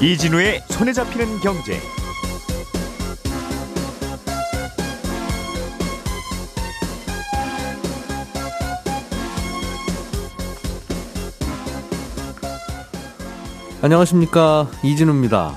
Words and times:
이진우의 0.00 0.62
손에 0.68 0.92
잡히는 0.92 1.38
경제. 1.40 1.80
안녕하십니까 13.80 14.68
이진우입니다. 14.82 15.54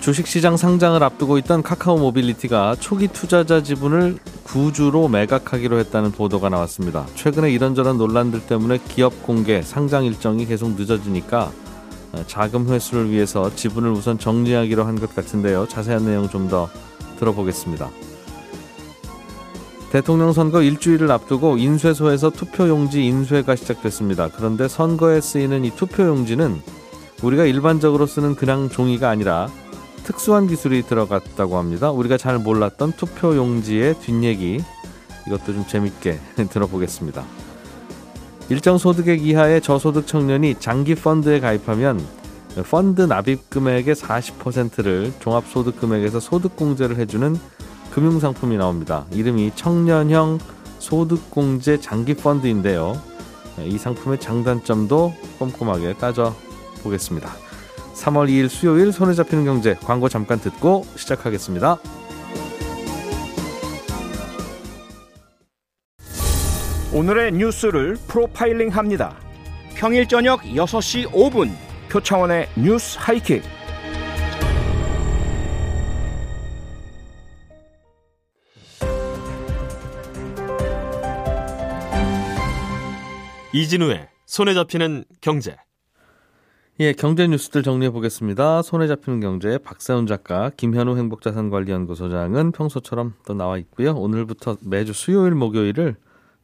주식시장 0.00 0.56
상장을 0.56 1.02
앞두고 1.02 1.38
있던 1.38 1.62
카카오 1.62 1.98
모빌리티가 1.98 2.76
초기 2.80 3.08
투자자 3.08 3.62
지분을 3.62 4.18
구주로 4.48 5.08
매각하기로 5.08 5.78
했다는 5.78 6.12
보도가 6.12 6.48
나왔습니다. 6.48 7.06
최근에 7.14 7.50
이런저런 7.50 7.98
논란들 7.98 8.46
때문에 8.46 8.78
기업 8.88 9.22
공개 9.22 9.60
상장 9.62 10.04
일정이 10.04 10.46
계속 10.46 10.70
늦어지니까 10.72 11.52
어, 12.12 12.24
자금 12.26 12.68
회수를 12.68 13.10
위해서 13.10 13.54
지분을 13.54 13.90
우선 13.90 14.18
정리하기로 14.18 14.84
한 14.84 14.96
것 14.98 15.14
같은데요. 15.14 15.66
자세한 15.68 16.04
내용 16.06 16.28
좀 16.28 16.48
더 16.48 16.68
들어보겠습니다. 17.18 17.90
대통령 19.90 20.32
선거 20.32 20.62
일주일을 20.62 21.10
앞두고 21.10 21.58
인쇄소에서 21.58 22.30
투표용지 22.30 23.04
인쇄가 23.04 23.56
시작됐습니다. 23.56 24.28
그런데 24.34 24.68
선거에 24.68 25.20
쓰이는 25.20 25.64
이 25.64 25.70
투표용지는 25.70 26.62
우리가 27.22 27.44
일반적으로 27.44 28.06
쓰는 28.06 28.34
그냥 28.34 28.68
종이가 28.68 29.08
아니라 29.10 29.48
특수한 30.08 30.46
기술이 30.46 30.84
들어갔다고 30.84 31.58
합니다. 31.58 31.90
우리가 31.90 32.16
잘 32.16 32.38
몰랐던 32.38 32.92
투표 32.92 33.36
용지의 33.36 34.00
뒷얘기 34.00 34.64
이것도 35.26 35.52
좀 35.52 35.66
재밌게 35.66 36.18
들어보겠습니다. 36.48 37.22
일정 38.48 38.78
소득액 38.78 39.22
이하의 39.22 39.60
저소득 39.60 40.06
청년이 40.06 40.60
장기 40.60 40.94
펀드에 40.94 41.40
가입하면 41.40 42.02
펀드 42.70 43.02
납입 43.02 43.50
금액의 43.50 43.94
40%를 43.94 45.12
종합소득 45.20 45.78
금액에서 45.78 46.20
소득 46.20 46.56
공제를 46.56 46.96
해주는 46.96 47.36
금융 47.90 48.18
상품이 48.18 48.56
나옵니다. 48.56 49.04
이름이 49.12 49.52
청년형 49.56 50.38
소득 50.78 51.30
공제 51.30 51.78
장기 51.80 52.14
펀드인데요. 52.14 52.98
이 53.62 53.76
상품의 53.76 54.20
장단점도 54.20 55.12
꼼꼼하게 55.38 55.98
따져 55.98 56.34
보겠습니다. 56.82 57.47
3월 57.98 58.28
2일 58.28 58.48
수요일 58.48 58.92
손에 58.92 59.12
잡히는 59.12 59.44
경제 59.44 59.74
광고 59.74 60.08
잠깐 60.08 60.38
듣고 60.38 60.86
시작하겠습니다. 60.96 61.78
오늘의 66.94 67.32
뉴스를 67.32 67.96
프로파일링 68.06 68.70
합니다. 68.70 69.16
평일 69.74 70.06
저녁 70.08 70.42
6시 70.42 71.10
5분 71.10 71.50
표창원의 71.90 72.48
뉴스 72.56 72.96
하이킥. 72.98 73.42
이진우의 83.52 84.08
손에 84.26 84.54
잡히는 84.54 85.04
경제. 85.20 85.56
예, 86.80 86.92
경제 86.92 87.26
뉴스들 87.26 87.64
정리해 87.64 87.90
보겠습니다. 87.90 88.62
손에 88.62 88.86
잡히는 88.86 89.18
경제 89.20 89.58
박세훈 89.58 90.06
작가, 90.06 90.50
김현우 90.56 90.96
행복자산관리연구소장은 90.96 92.52
평소처럼 92.52 93.14
또 93.26 93.34
나와 93.34 93.58
있고요. 93.58 93.94
오늘부터 93.96 94.56
매주 94.62 94.92
수요일, 94.92 95.32
목요일을 95.34 95.96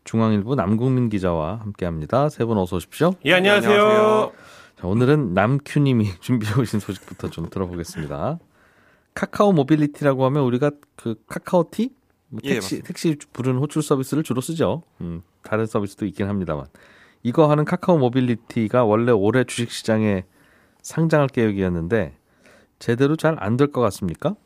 중앙일보 0.02 0.56
남국민 0.56 1.08
기자와 1.08 1.60
함께합니다. 1.60 2.28
세 2.30 2.44
분 2.46 2.58
어서 2.58 2.76
오십시오. 2.76 3.12
예, 3.24 3.34
안녕하세요. 3.34 4.32
자, 4.80 4.86
오늘은 4.88 5.34
남큐님이 5.34 6.08
준비해 6.20 6.52
오신 6.60 6.80
소식부터 6.80 7.30
좀 7.30 7.48
들어보겠습니다. 7.48 8.38
카카오 9.14 9.52
모빌리티라고 9.52 10.24
하면 10.24 10.42
우리가 10.42 10.72
그 10.96 11.14
카카오티 11.28 11.90
뭐 12.30 12.40
예, 12.42 12.54
택시 12.54 12.64
맞습니다. 12.78 12.86
택시 12.88 13.16
부르는 13.32 13.60
호출 13.60 13.82
서비스를 13.82 14.24
주로 14.24 14.40
쓰죠. 14.40 14.82
음, 15.00 15.22
다른 15.44 15.66
서비스도 15.66 16.06
있긴 16.06 16.26
합니다만 16.26 16.66
이거 17.24 17.50
하는 17.50 17.64
카카오 17.64 17.98
모빌리티가 17.98 18.84
원래 18.84 19.10
올해 19.10 19.42
주식 19.44 19.70
시장에 19.72 20.24
상장할 20.82 21.28
계획이었는데 21.28 22.16
제대로 22.78 23.16
잘 23.16 23.36
안 23.40 23.56
될 23.56 23.72
것 23.72 23.80
같습니까? 23.80 24.36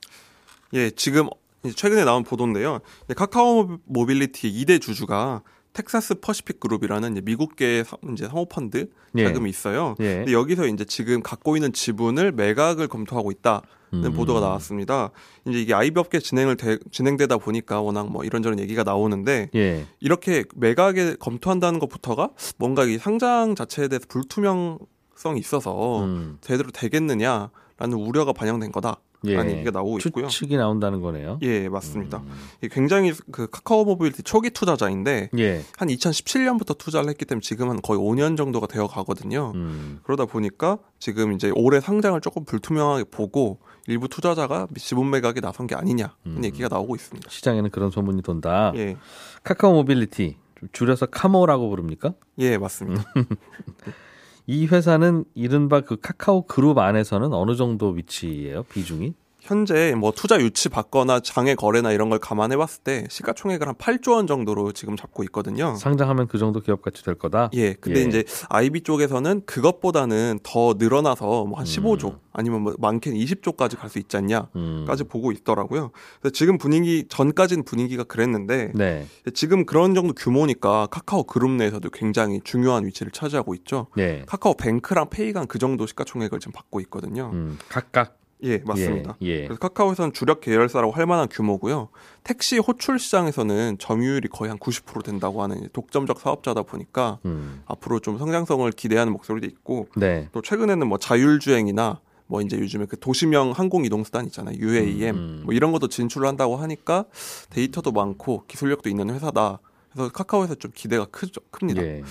예, 0.74 0.90
지금 0.90 1.28
최근에 1.74 2.04
나온 2.04 2.22
보도인데요. 2.22 2.78
카카오 3.16 3.78
모빌리티 3.84 4.50
2대 4.64 4.80
주주가 4.80 5.42
텍사스 5.72 6.16
퍼시픽 6.20 6.60
그룹이라는 6.60 7.20
미국계 7.24 7.84
사- 7.84 7.96
이제 8.12 8.26
사모펀드 8.26 8.88
예. 9.16 9.24
자금이 9.24 9.48
있어요. 9.50 9.94
예. 10.00 10.16
근데 10.16 10.32
여기서 10.32 10.66
이제 10.66 10.84
지금 10.84 11.22
갖고 11.22 11.56
있는 11.56 11.72
지분을 11.72 12.32
매각을 12.32 12.88
검토하고 12.88 13.30
있다는 13.30 13.60
음. 13.94 14.12
보도가 14.12 14.40
나왔습니다. 14.40 15.10
이제 15.46 15.60
이게 15.60 15.74
IB 15.74 16.00
업계 16.00 16.18
진행을 16.18 16.56
되- 16.56 16.78
진행되다 16.90 17.38
보니까 17.38 17.80
워낙 17.80 18.10
뭐 18.10 18.24
이런저런 18.24 18.58
얘기가 18.58 18.82
나오는데 18.82 19.50
예. 19.54 19.86
이렇게 20.00 20.44
매각에 20.56 21.14
검토한다는 21.20 21.78
것부터가 21.78 22.30
뭔가 22.56 22.84
이 22.84 22.98
상장 22.98 23.54
자체에 23.54 23.88
대해서 23.88 24.06
불투명성이 24.08 25.38
있어서 25.38 26.02
음. 26.04 26.38
제대로 26.40 26.70
되겠느냐라는 26.70 27.92
우려가 27.94 28.32
반영된 28.32 28.72
거다. 28.72 28.96
라는 29.22 29.52
얘기가 29.52 29.72
나오고 29.72 29.98
있고요. 29.98 30.28
추측이 30.28 30.56
나온다는 30.56 31.00
거네요. 31.00 31.38
예, 31.42 31.68
맞습니다. 31.68 32.18
음. 32.18 32.68
굉장히 32.70 33.12
그 33.32 33.48
카카오 33.50 33.84
모빌리티 33.84 34.22
초기 34.22 34.50
투자자인데 34.50 35.30
예. 35.38 35.62
한 35.76 35.88
2017년부터 35.88 36.78
투자를 36.78 37.08
했기 37.08 37.24
때문에 37.24 37.40
지금 37.42 37.70
은 37.70 37.82
거의 37.82 37.98
5년 37.98 38.36
정도가 38.36 38.68
되어 38.68 38.86
가거든요. 38.86 39.52
음. 39.56 40.00
그러다 40.04 40.26
보니까 40.26 40.78
지금 40.98 41.32
이제 41.32 41.50
올해 41.56 41.80
상장을 41.80 42.20
조금 42.20 42.44
불투명하게 42.44 43.04
보고 43.10 43.58
일부 43.88 44.06
투자자가 44.08 44.68
지분 44.76 45.10
매각에 45.10 45.40
나선 45.40 45.66
게 45.66 45.74
아니냐는 45.74 46.10
음. 46.26 46.44
얘기가 46.44 46.68
나오고 46.68 46.94
있습니다. 46.94 47.28
시장에는 47.28 47.70
그런 47.70 47.90
소문이 47.90 48.22
돈다. 48.22 48.72
예, 48.76 48.96
카카오 49.42 49.72
모빌리티 49.72 50.36
좀 50.60 50.68
줄여서 50.72 51.06
카모라고 51.06 51.68
부릅니까? 51.70 52.14
예, 52.38 52.56
맞습니다. 52.56 53.04
이 54.48 54.66
회사는 54.66 55.26
이른바 55.34 55.82
그 55.82 56.00
카카오 56.00 56.46
그룹 56.46 56.78
안에서는 56.78 57.34
어느 57.34 57.54
정도 57.54 57.90
위치예요? 57.90 58.62
비중이? 58.64 59.12
현재 59.48 59.94
뭐 59.96 60.12
투자 60.12 60.40
유치 60.40 60.68
받거나 60.68 61.20
장외 61.20 61.54
거래나 61.54 61.92
이런 61.92 62.08
걸 62.10 62.18
감안해 62.18 62.56
봤을 62.56 62.82
때 62.82 63.04
시가총액을 63.10 63.66
한 63.66 63.74
8조 63.74 64.12
원 64.12 64.26
정도로 64.26 64.72
지금 64.72 64.96
잡고 64.96 65.22
있거든요. 65.24 65.74
상장하면 65.76 66.28
그 66.28 66.38
정도 66.38 66.60
기업 66.60 66.82
가치 66.82 67.02
될 67.04 67.14
거다. 67.16 67.50
예, 67.54 67.72
근데 67.74 68.00
예. 68.00 68.04
이제 68.04 68.24
IB 68.48 68.82
쪽에서는 68.82 69.42
그것보다는 69.46 70.40
더 70.42 70.74
늘어나서 70.78 71.44
뭐 71.44 71.58
한 71.58 71.66
15조 71.66 72.20
아니면 72.32 72.60
뭐 72.62 72.74
많게는 72.78 73.18
20조까지 73.18 73.76
갈 73.76 73.88
수 73.88 73.98
있지 73.98 74.18
않냐. 74.18 74.48
음. 74.54 74.84
까지 74.86 75.02
보고 75.02 75.32
있더라고요. 75.32 75.92
그래서 76.20 76.32
지금 76.34 76.58
분위기 76.58 77.06
전까지는 77.08 77.64
분위기가 77.64 78.04
그랬는데 78.04 78.72
네. 78.74 79.06
지금 79.32 79.64
그런 79.64 79.94
정도 79.94 80.12
규모니까 80.12 80.86
카카오 80.90 81.24
그룹 81.24 81.52
내에서도 81.52 81.88
굉장히 81.90 82.42
중요한 82.44 82.84
위치를 82.84 83.10
차지하고 83.12 83.54
있죠. 83.54 83.86
네. 83.96 84.24
카카오 84.26 84.54
뱅크랑 84.58 85.08
페이가 85.08 85.46
그 85.46 85.58
정도 85.58 85.86
시가총액을 85.86 86.38
지금 86.38 86.52
받고 86.52 86.80
있거든요. 86.82 87.30
음, 87.32 87.58
각각 87.70 88.17
예, 88.44 88.58
맞습니다. 88.58 89.16
예. 89.22 89.26
예. 89.26 89.42
그래서 89.44 89.58
카카오에서는 89.58 90.12
주력 90.12 90.40
계열사라고 90.40 90.92
할 90.92 91.06
만한 91.06 91.28
규모고요. 91.28 91.88
택시 92.24 92.58
호출 92.58 92.98
시장에서는 92.98 93.78
점유율이 93.78 94.28
거의 94.28 94.50
한 94.50 94.58
90% 94.58 95.04
된다고 95.04 95.42
하는 95.42 95.68
독점적 95.72 96.20
사업자다 96.20 96.62
보니까 96.62 97.18
음. 97.24 97.62
앞으로 97.66 98.00
좀 98.00 98.18
성장성을 98.18 98.70
기대하는 98.72 99.12
목소리도 99.12 99.46
있고 99.46 99.88
네. 99.96 100.28
또 100.32 100.42
최근에는 100.42 100.86
뭐 100.86 100.98
자율주행이나 100.98 102.00
뭐 102.26 102.42
이제 102.42 102.58
요즘에 102.58 102.86
그 102.86 102.98
도시명 102.98 103.52
항공 103.52 103.84
이동 103.84 104.04
수단 104.04 104.26
있잖아요. 104.26 104.56
UAM 104.58 105.16
음. 105.16 105.42
뭐 105.44 105.54
이런 105.54 105.72
것도 105.72 105.88
진출을 105.88 106.28
한다고 106.28 106.56
하니까 106.56 107.06
데이터도 107.50 107.90
많고 107.90 108.44
기술력도 108.46 108.88
있는 108.88 109.10
회사다. 109.10 109.60
그래서 109.92 110.12
카카오에서 110.12 110.54
좀 110.56 110.70
기대가 110.74 111.06
크죠, 111.06 111.40
큽니다. 111.50 111.82
예. 111.82 112.02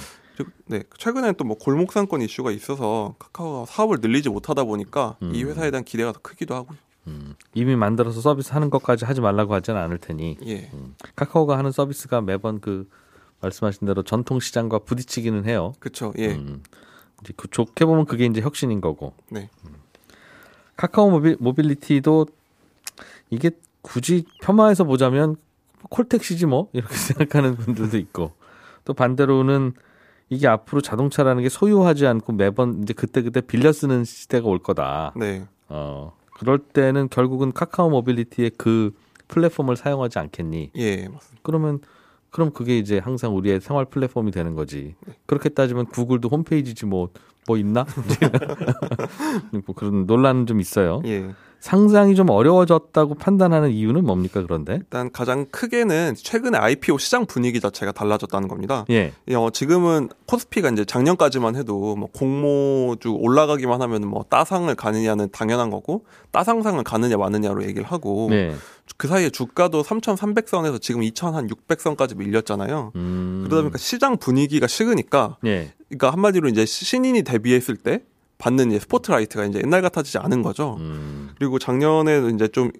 네, 0.65 0.83
최근에는 0.97 1.35
또뭐 1.35 1.57
골목 1.57 1.91
상권 1.91 2.21
이슈가 2.21 2.51
있어서 2.51 3.15
카카오가 3.19 3.65
사업을 3.65 3.97
늘리지 4.01 4.29
못하다 4.29 4.63
보니까 4.63 5.17
이 5.21 5.43
음. 5.43 5.49
회사에 5.49 5.71
대한 5.71 5.83
기대가 5.83 6.11
더 6.11 6.19
크기도 6.21 6.55
하고요. 6.55 6.77
음. 7.07 7.35
이미 7.53 7.75
만들어서 7.75 8.21
서비스 8.21 8.51
하는 8.51 8.69
것까지 8.69 9.05
하지 9.05 9.21
말라고 9.21 9.53
하지는 9.53 9.79
않을 9.79 9.97
테니 9.97 10.37
예. 10.45 10.69
카카오가 11.15 11.57
하는 11.57 11.71
서비스가 11.71 12.21
매번 12.21 12.59
그 12.59 12.89
말씀하신 13.41 13.87
대로 13.87 14.03
전통 14.03 14.39
시장과 14.39 14.79
부딪히기는 14.79 15.45
해요. 15.45 15.73
그렇죠. 15.79 16.13
예. 16.17 16.35
음. 16.35 16.63
이제 17.21 17.33
그 17.35 17.47
좋게 17.49 17.85
보면 17.85 18.05
그게 18.05 18.25
이제 18.25 18.41
혁신인 18.41 18.81
거고. 18.81 19.13
네. 19.29 19.49
카카오 20.75 21.09
모빌, 21.09 21.37
모빌리티도 21.39 22.27
이게 23.29 23.51
굳이 23.81 24.25
폄하해서 24.41 24.83
보자면 24.83 25.37
콜택시지 25.89 26.45
뭐 26.45 26.69
이렇게 26.73 26.93
생각하는 26.95 27.55
분들도 27.55 27.97
있고 27.97 28.33
또 28.85 28.93
반대로는 28.93 29.73
이게 30.29 30.47
앞으로 30.47 30.81
자동차라는 30.81 31.43
게 31.43 31.49
소유하지 31.49 32.05
않고 32.05 32.33
매번 32.33 32.81
이제 32.83 32.93
그때그때 32.93 33.41
빌려 33.41 33.71
쓰는 33.71 34.03
시대가 34.03 34.47
올 34.47 34.59
거다. 34.59 35.13
네. 35.15 35.45
어, 35.69 36.13
그럴 36.33 36.59
때는 36.59 37.09
결국은 37.09 37.51
카카오 37.51 37.89
모빌리티의 37.89 38.51
그 38.57 38.93
플랫폼을 39.27 39.75
사용하지 39.75 40.19
않겠니? 40.19 40.71
예, 40.75 41.07
맞습니다. 41.07 41.41
그러면 41.43 41.79
그럼 42.29 42.51
그게 42.51 42.77
이제 42.77 42.99
항상 42.99 43.35
우리의 43.35 43.61
생활 43.61 43.85
플랫폼이 43.85 44.31
되는 44.31 44.53
거지. 44.53 44.95
그렇게 45.25 45.49
따지면 45.49 45.87
구글도 45.87 46.29
홈페이지지 46.29 46.85
뭐, 46.85 47.09
뭐 47.47 47.57
있나? 47.57 47.85
뭐 49.65 49.75
그런 49.75 50.05
논란은 50.05 50.45
좀 50.45 50.59
있어요. 50.59 51.01
예. 51.05 51.33
상장이 51.59 52.15
좀 52.15 52.29
어려워졌다고 52.29 53.15
판단하는 53.15 53.71
이유는 53.71 54.05
뭡니까 54.05 54.41
그런데? 54.41 54.75
일단 54.75 55.11
가장 55.11 55.45
크게는 55.45 56.15
최근에 56.15 56.57
IPO 56.57 56.97
시장 56.97 57.25
분위기 57.25 57.59
자체가 57.59 57.91
달라졌다는 57.91 58.47
겁니다. 58.47 58.85
예. 58.89 59.13
어, 59.33 59.49
지금은 59.51 60.09
코스피가 60.27 60.69
이제 60.69 60.85
작년까지만 60.85 61.55
해도 61.55 61.95
뭐 61.95 62.09
공모주 62.13 63.11
올라가기만 63.11 63.81
하면 63.81 64.07
뭐 64.07 64.23
따상을 64.29 64.73
가느냐는 64.75 65.29
당연한 65.31 65.69
거고 65.69 66.05
따상상을 66.31 66.81
가느냐 66.83 67.17
마느냐로 67.17 67.63
얘기를 67.63 67.83
하고 67.83 68.27
네. 68.29 68.53
그 68.95 69.07
사이에 69.07 69.29
주가도 69.29 69.83
3,300선에서 69.83 70.81
지금 70.81 71.01
2,600선까지 71.01 72.17
밀렸잖아요. 72.17 72.93
음. 72.95 73.43
그러다 73.45 73.63
보니까 73.63 73.77
시장 73.77 74.17
분위기가 74.17 74.67
식으니까 74.67 75.37
예. 75.45 75.73
그러니까 75.89 76.11
한마디로 76.11 76.47
이제 76.49 76.65
신인이 76.65 77.23
데뷔했을 77.23 77.75
때 77.75 78.03
받는 78.37 78.71
이제 78.71 78.79
스포트라이트가 78.79 79.45
이제 79.45 79.59
옛날 79.63 79.81
같아지지 79.81 80.17
않은 80.19 80.41
거죠. 80.41 80.75
음. 80.79 81.29
그리고 81.37 81.59
작년에는 81.59 82.35
이제 82.35 82.47
좀 82.47 82.71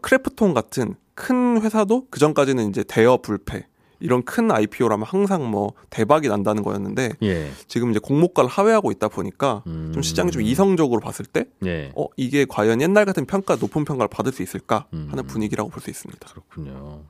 크래프톤 0.00 0.54
같은 0.54 0.94
큰 1.14 1.60
회사도 1.60 2.06
그 2.10 2.18
전까지는 2.20 2.68
이제 2.68 2.84
대어 2.84 3.18
불패 3.18 3.66
이런 3.98 4.22
큰 4.22 4.50
IPO라면 4.52 5.06
항상 5.06 5.50
뭐 5.50 5.72
대박이 5.88 6.28
난다는 6.28 6.62
거였는데 6.62 7.12
예. 7.22 7.50
지금 7.66 7.90
이제 7.90 7.98
공모가를 7.98 8.48
하회하고 8.50 8.90
있다 8.92 9.08
보니까 9.08 9.62
음. 9.66 9.90
좀 9.94 10.02
시장이 10.02 10.30
좀 10.30 10.42
이성적으로 10.42 11.00
봤을 11.00 11.24
때 11.24 11.46
예. 11.64 11.90
어, 11.96 12.06
이게 12.18 12.44
과연 12.44 12.82
옛날 12.82 13.06
같은 13.06 13.24
평가, 13.24 13.56
높은 13.56 13.86
평가를 13.86 14.08
받을 14.08 14.32
수 14.32 14.42
있을까 14.42 14.84
음. 14.92 15.08
하는 15.10 15.26
분위기라고 15.26 15.70
볼 15.70 15.80
수 15.82 15.88
있습니다. 15.90 16.28
그렇군요. 16.28 17.04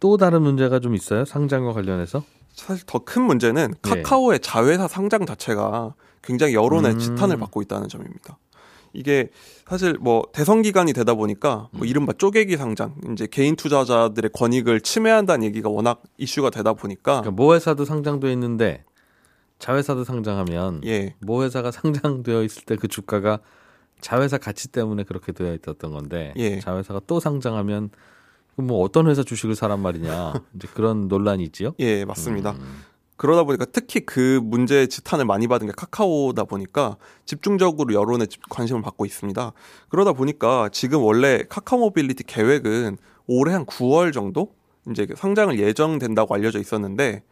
또 0.00 0.16
다른 0.16 0.42
문제가 0.42 0.78
좀 0.80 0.94
있어요? 0.94 1.24
상장과 1.26 1.72
관련해서? 1.72 2.22
사실 2.54 2.84
더 2.86 3.00
큰 3.00 3.22
문제는 3.22 3.74
예. 3.86 3.90
카카오의 3.90 4.40
자회사 4.40 4.88
상장 4.88 5.26
자체가 5.26 5.94
굉장히 6.26 6.54
여론의 6.54 6.94
음. 6.94 6.98
지탄을 6.98 7.36
받고 7.38 7.62
있다는 7.62 7.88
점입니다. 7.88 8.38
이게 8.92 9.30
사실 9.66 9.94
뭐 10.00 10.24
대선 10.32 10.62
기간이 10.62 10.92
되다 10.92 11.14
보니까 11.14 11.68
음. 11.74 11.78
뭐 11.78 11.86
이른바 11.86 12.12
쪼개기 12.12 12.56
상장, 12.56 12.94
이제 13.12 13.26
개인 13.30 13.54
투자자들의 13.56 14.30
권익을 14.32 14.80
침해한다는 14.80 15.44
얘기가 15.46 15.68
워낙 15.68 16.02
이슈가 16.18 16.50
되다 16.50 16.72
보니까 16.72 17.20
그러니까 17.20 17.30
모 17.30 17.54
회사도 17.54 17.84
상장돼 17.84 18.32
있는데 18.32 18.84
자회사도 19.58 20.04
상장하면 20.04 20.82
예, 20.84 21.14
모 21.20 21.42
회사가 21.42 21.70
상장되어 21.72 22.42
있을 22.42 22.64
때 22.64 22.76
그 22.76 22.88
주가가 22.88 23.40
자회사 24.00 24.38
가치 24.38 24.68
때문에 24.68 25.04
그렇게 25.04 25.32
되어 25.32 25.54
있었던 25.54 25.90
건데 25.90 26.32
예. 26.36 26.60
자회사가 26.60 27.00
또 27.06 27.20
상장하면 27.20 27.90
뭐 28.56 28.82
어떤 28.82 29.06
회사 29.08 29.22
주식을 29.22 29.54
사란 29.54 29.80
말이냐 29.80 30.34
이제 30.54 30.68
그런 30.74 31.08
논란이 31.08 31.44
있지요. 31.44 31.74
예, 31.78 32.04
맞습니다. 32.04 32.52
음. 32.52 32.82
그러다 33.16 33.44
보니까 33.44 33.64
특히 33.66 34.00
그 34.00 34.40
문제의 34.42 34.88
지탄을 34.88 35.24
많이 35.24 35.46
받은 35.48 35.66
게 35.68 35.72
카카오다 35.76 36.44
보니까 36.44 36.96
집중적으로 37.24 37.94
여론의 37.94 38.28
집- 38.28 38.46
관심을 38.48 38.82
받고 38.82 39.04
있습니다. 39.06 39.52
그러다 39.88 40.12
보니까 40.12 40.68
지금 40.70 41.02
원래 41.02 41.42
카카오 41.48 41.80
모빌리티 41.80 42.24
계획은 42.24 42.98
올해 43.26 43.54
한 43.54 43.64
9월 43.66 44.12
정도 44.12 44.54
이제 44.90 45.06
상장을 45.16 45.58
예정된다고 45.58 46.34
알려져 46.34 46.58
있었는데 46.60 47.22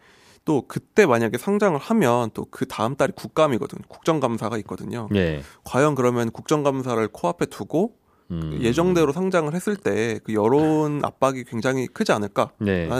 또 0.44 0.62
그때 0.66 1.06
만약에 1.06 1.38
상장을 1.38 1.78
하면 1.78 2.30
또 2.34 2.46
그 2.50 2.66
다음 2.66 2.96
달이 2.96 3.12
국감이거든요. 3.16 3.82
국정감사가 3.88 4.58
있거든요. 4.58 5.08
예. 5.14 5.42
과연 5.64 5.94
그러면 5.94 6.30
국정감사를 6.30 7.08
코앞에 7.08 7.46
두고 7.46 7.96
음. 8.30 8.58
예정대로 8.60 9.12
상장을 9.12 9.52
했을 9.54 9.76
때 9.76 10.18
그 10.24 10.32
여론 10.34 11.02
압박이 11.04 11.44
굉장히 11.44 11.86
크지 11.86 12.12
않을까라는 12.12 12.54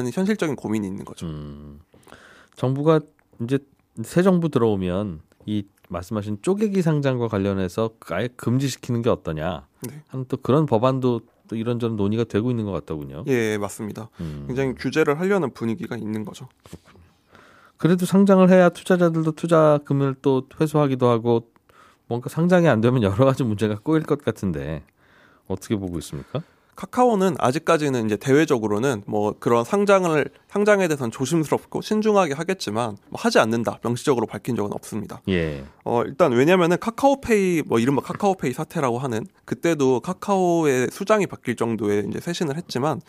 네. 0.05 0.11
현실적인 0.13 0.55
고민이 0.57 0.87
있는 0.87 1.05
거죠. 1.05 1.27
음. 1.27 1.81
정부가 2.57 3.01
이제 3.43 3.59
새 4.03 4.23
정부 4.23 4.49
들어오면 4.49 5.21
이 5.47 5.67
말씀하신 5.89 6.39
쪼개기 6.43 6.83
상장과 6.83 7.29
관련해서 7.29 7.91
아예 8.11 8.29
금지시키는 8.37 9.03
게 9.03 9.11
어떠냐 9.11 9.67
네. 9.89 10.03
하는 10.09 10.25
또 10.29 10.37
그런 10.39 10.67
법안도 10.67 11.21
또 11.49 11.57
이런저런 11.57 11.97
논의가 11.97 12.25
되고 12.25 12.51
있는 12.51 12.65
것 12.65 12.73
같더군요. 12.73 13.25
예, 13.27 13.59
맞습니다. 13.59 14.09
음. 14.21 14.45
굉장히 14.47 14.75
규제를 14.75 15.21
하려는 15.21 15.53
분위기가 15.53 15.97
있는 15.97 16.25
거죠. 16.25 16.49
그래도 17.77 18.07
상장을 18.07 18.49
해야 18.49 18.71
투자자들도 18.71 19.33
투자금을 19.33 20.17
또 20.23 20.49
회수하기도 20.59 21.07
하고 21.09 21.51
뭔가 22.07 22.31
상장이 22.31 22.69
안 22.69 22.81
되면 22.81 23.03
여러 23.03 23.25
가지 23.25 23.45
문제가 23.45 23.79
꼬일 23.79 24.05
것 24.05 24.23
같은데 24.25 24.83
어떻게 25.49 25.77
보고 25.77 25.99
있습니까? 25.99 26.43
카카오는 26.77 27.37
아직까지는 27.39 28.07
이제 28.07 28.17
대외적으로는 28.17 29.03
뭐 29.07 29.35
그런 29.39 29.65
상장을 29.65 30.29
상장에 30.49 30.89
대해서는 30.89 31.11
조심스럽고 31.11 31.81
신중하게 31.81 32.35
하겠지만 32.35 32.97
뭐 33.09 33.21
하지 33.21 33.39
않는다 33.39 33.79
명시적으로 33.83 34.27
밝힌 34.27 34.57
적은 34.57 34.73
없습니다. 34.73 35.21
예. 35.29 35.65
어 35.85 36.03
일단 36.05 36.33
왜냐면은 36.33 36.77
카카오페이 36.79 37.63
뭐 37.67 37.79
이른바 37.79 38.03
카카오페이 38.03 38.53
사태라고 38.53 38.99
하는 38.99 39.27
그때도 39.45 40.01
카카오의 40.01 40.89
수장이 40.91 41.27
바뀔 41.27 41.57
정도의 41.57 42.07
이제 42.09 42.21
쇄신을 42.21 42.57
했지만 42.57 43.01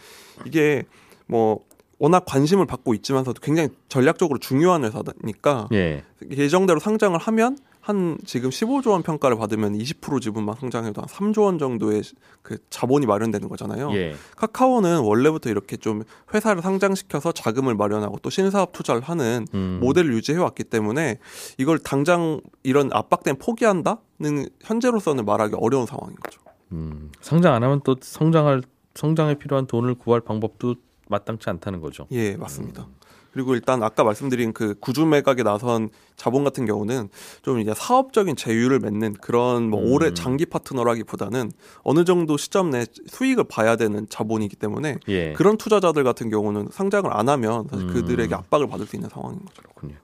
이게 0.45 0.83
뭐 1.27 1.61
워낙 1.97 2.25
관심을 2.25 2.65
받고 2.65 2.93
있지만서도 2.93 3.39
굉장히 3.41 3.69
전략적으로 3.87 4.37
중요한 4.39 4.83
회사니까 4.83 5.67
예. 5.73 6.03
예정대로 6.29 6.79
상장을 6.79 7.17
하면 7.17 7.57
한 7.85 8.17
지금 8.25 8.49
15조 8.49 8.89
원 8.89 9.03
평가를 9.03 9.37
받으면 9.37 9.77
20% 9.77 10.19
지분만 10.19 10.55
상장해도 10.59 11.03
한 11.03 11.07
3조 11.07 11.43
원 11.43 11.59
정도의 11.59 12.01
그 12.41 12.57
자본이 12.71 13.05
마련되는 13.05 13.47
거잖아요. 13.47 13.93
예. 13.93 14.15
카카오는 14.37 15.01
원래부터 15.01 15.51
이렇게 15.51 15.77
좀 15.77 16.01
회사를 16.33 16.63
상장시켜서 16.63 17.31
자금을 17.31 17.75
마련하고 17.75 18.17
또 18.23 18.31
신사업 18.31 18.71
투자를 18.71 19.01
하는 19.03 19.45
음. 19.53 19.77
모델을 19.83 20.13
유지해 20.13 20.39
왔기 20.39 20.63
때문에 20.63 21.19
이걸 21.59 21.77
당장 21.77 22.41
이런 22.63 22.89
압박된 22.91 23.35
포기한다는 23.37 24.49
현재로서는 24.63 25.23
말하기 25.23 25.53
어려운 25.59 25.85
상황인 25.85 26.15
거죠. 26.15 26.41
음. 26.71 27.11
상장 27.21 27.53
안 27.53 27.61
하면 27.61 27.81
또 27.83 27.95
성장할 28.01 28.63
성장에 28.95 29.35
필요한 29.35 29.67
돈을 29.67 29.93
구할 29.93 30.21
방법도 30.21 30.73
마땅치 31.07 31.51
않다는 31.51 31.81
거죠. 31.81 32.07
예, 32.09 32.35
맞습니다. 32.35 32.87
그리고 33.35 33.53
일단 33.53 33.83
아까 33.83 34.05
말씀드린 34.05 34.53
그 34.53 34.75
구주 34.79 35.05
매각에 35.05 35.43
나선 35.43 35.89
자본 36.15 36.45
같은 36.45 36.65
경우는 36.65 37.09
좀 37.41 37.59
이제 37.59 37.73
사업적인 37.75 38.37
제휴를 38.37 38.79
맺는 38.79 39.15
그런 39.15 39.69
뭐 39.69 39.81
음. 39.81 39.91
오래 39.91 40.13
장기 40.13 40.45
파트너라기보다는 40.45 41.51
어느 41.83 42.05
정도 42.05 42.37
시점 42.37 42.69
내 42.69 42.85
수익을 43.07 43.43
봐야 43.43 43.75
되는 43.75 44.07
자본이기 44.09 44.55
때문에 44.55 44.99
예. 45.09 45.33
그런 45.33 45.57
투자자들 45.57 46.05
같은 46.05 46.29
경우는 46.29 46.69
상장을 46.71 47.11
안 47.13 47.27
하면 47.27 47.67
사실 47.69 47.89
음. 47.89 47.93
그들에게 47.93 48.33
압박을 48.33 48.67
받을 48.67 48.85
수 48.85 48.95
있는 48.95 49.09
상황인 49.09 49.39
거죠. 49.39 49.61
그렇군요. 49.63 49.95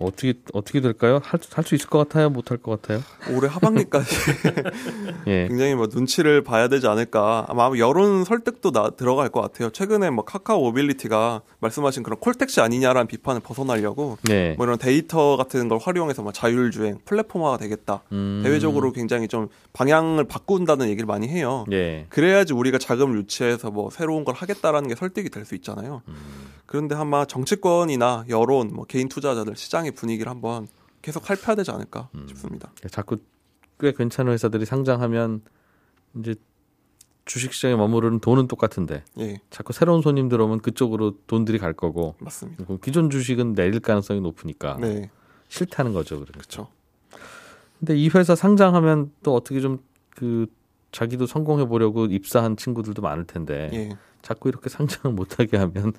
어떻게 0.00 0.34
어떻게 0.52 0.80
될까요? 0.80 1.20
할할수 1.22 1.74
있을 1.74 1.88
것 1.88 1.98
같아요? 1.98 2.30
못 2.30 2.50
할 2.50 2.58
것 2.58 2.80
같아요? 2.82 3.02
올해 3.36 3.48
하반기까지 3.48 4.08
예. 5.28 5.46
굉장히 5.48 5.74
뭐 5.74 5.88
눈치를 5.92 6.42
봐야 6.42 6.68
되지 6.68 6.86
않을까. 6.86 7.44
아마 7.48 7.70
여론 7.78 8.24
설득도 8.24 8.72
나, 8.72 8.90
들어갈 8.90 9.28
것 9.28 9.40
같아요. 9.40 9.70
최근에 9.70 10.10
뭐 10.10 10.24
카카오 10.24 10.62
모빌리티가 10.62 11.42
말씀하신 11.60 12.02
그런 12.02 12.18
콜택시 12.18 12.60
아니냐라는 12.60 13.06
비판을 13.06 13.40
벗어나려고 13.40 14.18
네. 14.22 14.54
뭐 14.56 14.66
이런 14.66 14.78
데이터 14.78 15.36
같은 15.36 15.68
걸 15.68 15.78
활용해서 15.78 16.22
뭐 16.22 16.32
자율주행 16.32 17.00
플랫폼화가 17.04 17.58
되겠다. 17.58 18.02
음. 18.12 18.40
대외적으로 18.42 18.92
굉장히 18.92 19.28
좀 19.28 19.48
방향을 19.72 20.24
바꾼다는 20.24 20.88
얘기를 20.88 21.06
많이 21.06 21.28
해요. 21.28 21.66
예. 21.72 22.06
그래야지 22.08 22.52
우리가 22.54 22.78
자금을 22.78 23.18
유치해서 23.18 23.70
뭐 23.70 23.90
새로운 23.90 24.24
걸 24.24 24.34
하겠다라는 24.34 24.88
게 24.88 24.94
설득이 24.94 25.28
될 25.28 25.40
수 25.44 25.54
있잖아요. 25.54 26.02
음. 26.06 26.14
그런데 26.70 26.94
아마 26.94 27.24
정치권이나 27.24 28.26
여론, 28.28 28.72
뭐 28.72 28.84
개인 28.84 29.08
투자자들 29.08 29.56
시장의 29.56 29.90
분위기를 29.90 30.30
한번 30.30 30.68
계속 31.02 31.26
살펴야 31.26 31.56
되지 31.56 31.72
않을까 31.72 32.10
음. 32.14 32.26
싶습니다. 32.28 32.72
자꾸 32.90 33.16
꽤 33.80 33.92
괜찮은 33.92 34.32
회사들이 34.32 34.64
상장하면 34.66 35.42
이제 36.18 36.36
주식시장에 37.24 37.74
머무르는 37.74 38.20
돈은 38.20 38.46
똑같은데 38.46 39.02
예, 39.18 39.40
자꾸 39.50 39.72
새로운 39.72 40.00
손님 40.00 40.28
들어오면 40.28 40.60
그쪽으로 40.60 41.16
돈들이 41.26 41.58
갈 41.58 41.72
거고 41.72 42.14
맞습니다. 42.20 42.64
그럼 42.64 42.78
기존 42.82 43.10
주식은 43.10 43.54
내릴 43.54 43.80
가능성이 43.80 44.20
높으니까 44.20 44.76
네, 44.80 45.10
싫다는 45.48 45.92
거죠. 45.92 46.20
그래. 46.20 46.30
그렇죠. 46.32 46.68
근데 47.80 47.96
이 47.96 48.10
회사 48.14 48.34
상장하면 48.34 49.12
또 49.22 49.34
어떻게 49.34 49.60
좀 49.60 49.90
그 50.20 50.46
자기도 50.92 51.26
성공해 51.26 51.64
보려고 51.64 52.04
입사한 52.04 52.58
친구들도 52.58 53.00
많을 53.00 53.24
텐데 53.24 53.70
예, 53.72 53.98
자꾸 54.20 54.50
이렇게 54.50 54.68
상장을 54.70 55.14
못하게 55.14 55.56
하면 55.56 55.94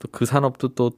또 0.00 0.08
그 0.10 0.24
산업도 0.26 0.74
또 0.74 0.90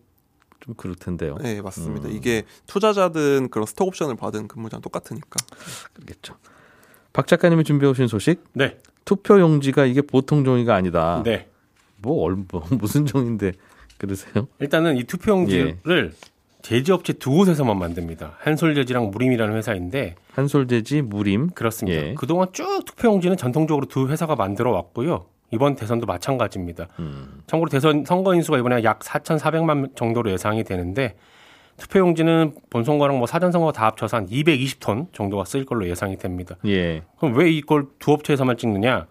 좀 0.62 0.74
그럴 0.76 0.94
텐데요. 0.94 1.36
네, 1.40 1.60
맞습니다. 1.60 2.08
음. 2.08 2.14
이게 2.14 2.44
투자자든 2.68 3.48
그런 3.50 3.66
스톡 3.66 3.88
옵션을 3.88 4.14
받은 4.14 4.46
근무자는 4.46 4.80
똑같으니까. 4.80 5.36
그렇겠죠. 5.92 6.36
박 7.12 7.26
작가님이 7.26 7.64
준비해 7.64 7.90
오신 7.90 8.06
소식 8.06 8.44
네. 8.52 8.78
투표 9.04 9.40
용지가 9.40 9.86
이게 9.86 10.02
보통 10.02 10.44
종이가 10.44 10.74
아니다. 10.74 11.22
네. 11.24 11.48
뭐, 11.98 12.22
얼, 12.22 12.36
뭐 12.48 12.64
무슨 12.78 13.04
종인데 13.04 13.52
그러세요? 13.98 14.46
일단은 14.60 14.96
이 14.96 15.04
투표 15.04 15.32
용지를 15.32 16.14
제지업체 16.62 17.14
두 17.14 17.32
곳에서만 17.32 17.76
만듭니다. 17.76 18.36
한솔제지랑 18.38 19.10
무림이라는 19.10 19.56
회사인데 19.56 20.14
한솔제지 20.32 21.02
무림. 21.02 21.50
그렇습니다. 21.50 22.06
예. 22.06 22.14
그동안 22.14 22.48
쭉 22.52 22.84
투표용지는 22.86 23.36
전통적으로 23.36 23.86
두 23.86 24.08
회사가 24.08 24.36
만들어 24.36 24.70
왔고요. 24.70 25.26
이번 25.52 25.76
대선도 25.76 26.06
마찬가지입니다. 26.06 26.88
음. 26.98 27.42
참고로 27.46 27.70
대선 27.70 28.04
선거 28.04 28.34
인수가 28.34 28.58
이번에 28.58 28.82
약 28.82 29.00
4,400만 29.00 29.94
정도로 29.94 30.30
예상이 30.30 30.64
되는데 30.64 31.14
투표용지는 31.76 32.54
본 32.70 32.84
선거랑 32.84 33.18
뭐 33.18 33.26
사전 33.26 33.52
선거 33.52 33.72
다 33.72 33.86
합쳐서 33.86 34.16
한 34.16 34.26
220톤 34.26 35.12
정도가 35.12 35.44
쓰일 35.44 35.64
걸로 35.64 35.86
예상이 35.88 36.16
됩니다. 36.16 36.56
예. 36.66 37.02
그럼 37.18 37.36
왜 37.36 37.50
이걸 37.50 37.86
두 37.98 38.12
업체에서만 38.12 38.56
찍느냐? 38.56 39.06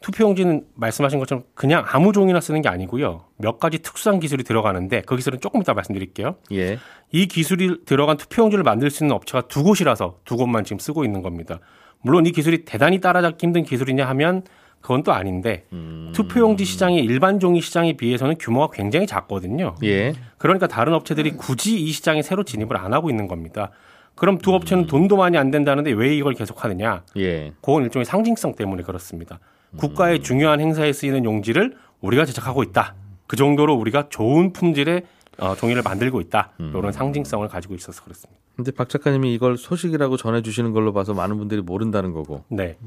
투표용지는 0.00 0.66
말씀하신 0.74 1.18
것처럼 1.18 1.44
그냥 1.54 1.84
아무 1.86 2.12
종이나 2.12 2.40
쓰는 2.40 2.60
게 2.62 2.68
아니고요. 2.68 3.24
몇 3.38 3.58
가지 3.58 3.78
특수한 3.78 4.20
기술이 4.20 4.44
들어가는데 4.44 5.02
그 5.02 5.16
기술은 5.16 5.40
조금 5.40 5.62
이따 5.62 5.72
말씀드릴게요. 5.72 6.36
예. 6.52 6.78
이 7.12 7.26
기술이 7.26 7.84
들어간 7.86 8.16
투표용지를 8.16 8.62
만들 8.62 8.90
수 8.90 9.04
있는 9.04 9.16
업체가 9.16 9.48
두 9.48 9.62
곳이라서 9.62 10.18
두 10.24 10.36
곳만 10.36 10.64
지금 10.64 10.78
쓰고 10.78 11.04
있는 11.04 11.22
겁니다. 11.22 11.60
물론 12.02 12.26
이 12.26 12.32
기술이 12.32 12.64
대단히 12.64 13.00
따라잡기 13.00 13.46
힘든 13.46 13.62
기술이냐 13.62 14.06
하면 14.08 14.42
그건 14.86 15.02
또 15.02 15.12
아닌데 15.12 15.64
음. 15.72 16.12
투표용지 16.14 16.64
시장이 16.64 16.98
일반 16.98 17.40
종이 17.40 17.60
시장에 17.60 17.94
비해서는 17.94 18.36
규모가 18.38 18.72
굉장히 18.72 19.08
작거든요. 19.08 19.74
예. 19.82 20.12
그러니까 20.38 20.68
다른 20.68 20.94
업체들이 20.94 21.32
굳이 21.32 21.80
이 21.80 21.90
시장에 21.90 22.22
새로 22.22 22.44
진입을 22.44 22.76
안 22.76 22.92
하고 22.92 23.10
있는 23.10 23.26
겁니다. 23.26 23.72
그럼 24.14 24.38
두 24.38 24.54
업체는 24.54 24.86
돈도 24.86 25.16
많이 25.16 25.36
안 25.38 25.50
된다는데 25.50 25.90
왜 25.90 26.14
이걸 26.16 26.34
계속 26.34 26.62
하느냐? 26.62 27.02
예. 27.16 27.52
그건 27.60 27.82
일종의 27.82 28.04
상징성 28.04 28.54
때문에 28.54 28.84
그렇습니다. 28.84 29.40
국가의 29.76 30.22
중요한 30.22 30.60
행사에 30.60 30.92
쓰이는 30.92 31.24
용지를 31.24 31.74
우리가 32.00 32.24
제작하고 32.24 32.62
있다. 32.62 32.94
그 33.26 33.34
정도로 33.34 33.74
우리가 33.74 34.08
좋은 34.08 34.52
품질의 34.52 35.02
어, 35.38 35.56
종이를 35.56 35.82
만들고 35.82 36.20
있다. 36.20 36.52
이런 36.60 36.92
상징성을 36.92 37.48
가지고 37.48 37.74
있어서 37.74 38.04
그렇습니다. 38.04 38.40
근데 38.54 38.70
박 38.70 38.88
작가님이 38.88 39.34
이걸 39.34 39.58
소식이라고 39.58 40.16
전해 40.16 40.42
주시는 40.42 40.72
걸로 40.72 40.92
봐서 40.92 41.12
많은 41.12 41.38
분들이 41.38 41.60
모른다는 41.60 42.12
거고. 42.12 42.44
네. 42.48 42.78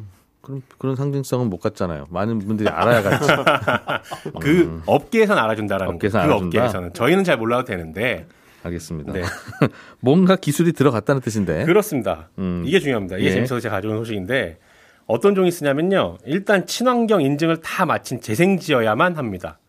그럼 0.41 0.62
그런 0.77 0.96
상징성은 0.96 1.50
못 1.50 1.58
갖잖아요. 1.58 2.08
많은 2.10 2.39
분들이 2.39 2.69
알아야 2.69 3.01
갖지. 3.01 3.27
그 4.39 4.81
업계에서는 4.86 5.41
알아준다라는 5.41 5.96
업계에서 5.96 6.19
거. 6.19 6.25
그 6.25 6.29
알아준다? 6.31 6.46
업계에서는 6.46 6.93
저희는 6.93 7.24
잘 7.24 7.38
몰라도 7.38 7.65
되는데 7.65 8.25
알겠습니다. 8.63 9.13
네. 9.13 9.24
뭔가 10.00 10.36
기술이 10.36 10.74
들어갔다는 10.74 11.22
뜻인데. 11.22 11.65
그렇습니다. 11.65 12.29
음. 12.39 12.63
이게 12.65 12.79
중요합니다. 12.79 13.17
이게 13.17 13.27
예. 13.27 13.31
재밌어서 13.31 13.60
제가 13.60 13.75
가져온 13.75 13.98
소식인데 13.98 14.60
어떤 15.08 15.36
종이 15.36 15.51
쓰냐면요. 15.51 16.17
일단 16.25 16.65
친환경 16.65 17.22
인증을 17.22 17.58
다 17.58 17.86
마친 17.86 18.22
재생지어야만 18.22 19.17
합니다. 19.17 19.60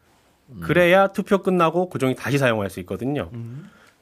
음. 0.50 0.60
그래야 0.62 1.08
투표 1.08 1.38
끝나고 1.42 1.88
그 1.88 1.98
종이 1.98 2.14
다시 2.14 2.38
사용할 2.38 2.70
수 2.70 2.80
있거든요. 2.80 3.30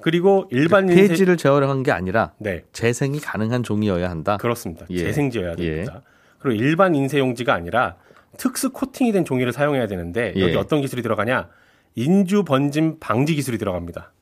그리고 0.00 0.48
일반 0.50 0.88
인쇄 0.88 1.02
그 1.02 1.08
폐지를 1.08 1.36
재활용한 1.36 1.82
게 1.82 1.92
아니라 1.92 2.32
네 2.38 2.64
재생이 2.72 3.20
가능한 3.20 3.62
종이어야 3.62 4.08
한다. 4.08 4.36
그렇습니다. 4.36 4.86
예. 4.90 4.98
재생지어야 4.98 5.56
됩니다. 5.56 6.02
그리고 6.38 6.62
일반 6.62 6.94
인쇄용지가 6.94 7.52
아니라 7.52 7.96
특수 8.36 8.70
코팅이 8.70 9.12
된 9.12 9.24
종이를 9.24 9.52
사용해야 9.52 9.86
되는데 9.86 10.32
여기 10.36 10.52
예. 10.52 10.56
어떤 10.56 10.80
기술이 10.80 11.02
들어가냐? 11.02 11.48
인주 11.94 12.44
번짐 12.44 12.98
방지 13.00 13.34
기술이 13.34 13.58
들어갑니다. 13.58 14.12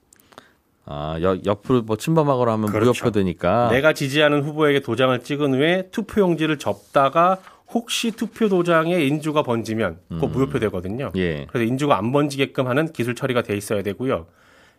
아, 0.87 1.19
여- 1.21 1.39
옆으로 1.45 1.83
뭐 1.83 1.97
침범하거나 1.97 2.53
하면 2.53 2.67
그렇죠. 2.71 2.93
무효표되니까. 3.05 3.71
내가 3.73 3.93
지지하는 3.93 4.43
후보에게 4.45 4.81
도장을 4.81 5.19
찍은 5.21 5.55
후에 5.55 5.89
투표용지를 5.91 6.59
접다가 6.59 7.39
혹시 7.69 8.13
투표 8.13 8.49
도장에 8.49 8.95
인주가 9.05 9.43
번지면 9.43 9.99
그거 10.09 10.29
무효표 10.29 10.61
되거든요. 10.61 11.11
예. 11.17 11.47
그래서 11.51 11.65
인주가 11.69 11.99
안 11.99 12.13
번지게끔 12.13 12.69
하는 12.69 12.93
기술 12.93 13.17
처리가 13.17 13.43
돼 13.43 13.57
있어야 13.57 13.83
되고요. 13.83 14.27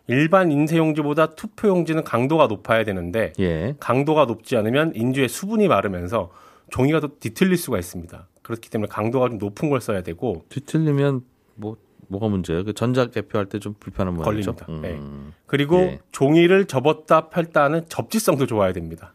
일반 0.06 0.50
인쇄용지보다 0.50 1.34
투표용지는 1.34 2.02
강도가 2.02 2.46
높아야 2.46 2.84
되는데 2.84 3.34
예. 3.38 3.74
강도가 3.78 4.24
높지 4.24 4.56
않으면 4.56 4.92
인주의 4.94 5.28
수분이 5.28 5.68
마르면서 5.68 6.30
종이가 6.70 7.00
더 7.00 7.08
뒤틀릴 7.20 7.56
수가 7.56 7.78
있습니다. 7.78 8.28
그렇기 8.42 8.70
때문에 8.70 8.88
강도가 8.88 9.28
좀 9.28 9.38
높은 9.38 9.68
걸 9.70 9.80
써야 9.80 10.02
되고 10.02 10.44
뒤틀리면 10.48 11.22
뭐 11.54 11.76
뭐가 12.08 12.28
문제예요? 12.28 12.64
그 12.64 12.72
전자 12.72 13.06
개표할 13.06 13.46
때 13.46 13.58
좀 13.58 13.74
불편한 13.78 14.14
모양이죠. 14.14 14.54
걸립니다. 14.54 14.88
네. 14.88 14.94
음. 15.02 15.32
그리고 15.46 15.76
예. 15.78 16.00
종이를 16.12 16.64
접었다 16.66 17.28
펼다는 17.28 17.84
접지성도 17.88 18.46
좋아야 18.46 18.72
됩니다. 18.72 19.12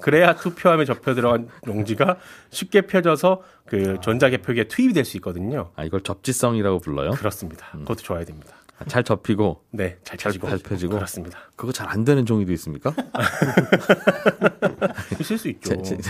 그래야 0.00 0.34
투표함에 0.34 0.84
접혀 0.84 1.14
들어간 1.14 1.46
용지가 1.68 2.16
쉽게 2.50 2.80
펴져서 2.82 3.42
그 3.66 3.98
전자 4.02 4.28
개표기에 4.30 4.64
투입이 4.64 4.92
될 4.94 5.04
수 5.04 5.16
있거든요. 5.18 5.70
아, 5.76 5.84
이걸 5.84 6.00
접지성이라고 6.00 6.80
불러요? 6.80 7.10
그렇습니다. 7.12 7.66
그것도 7.70 7.96
좋아야 8.02 8.24
됩니다. 8.24 8.56
아, 8.78 8.84
잘 8.86 9.04
접히고 9.04 9.62
네, 9.70 9.96
잘 10.02 10.16
펴지고. 10.18 10.48
잘 10.48 10.58
펴지고? 10.58 10.94
그렇습니다. 10.94 11.38
그거 11.56 11.72
잘 11.72 11.88
안 11.88 12.04
되는 12.04 12.24
종이도 12.26 12.52
있습니다. 12.52 12.90
쓸 15.22 15.38
수 15.38 15.48
있죠. 15.50 15.70
싼 15.84 16.06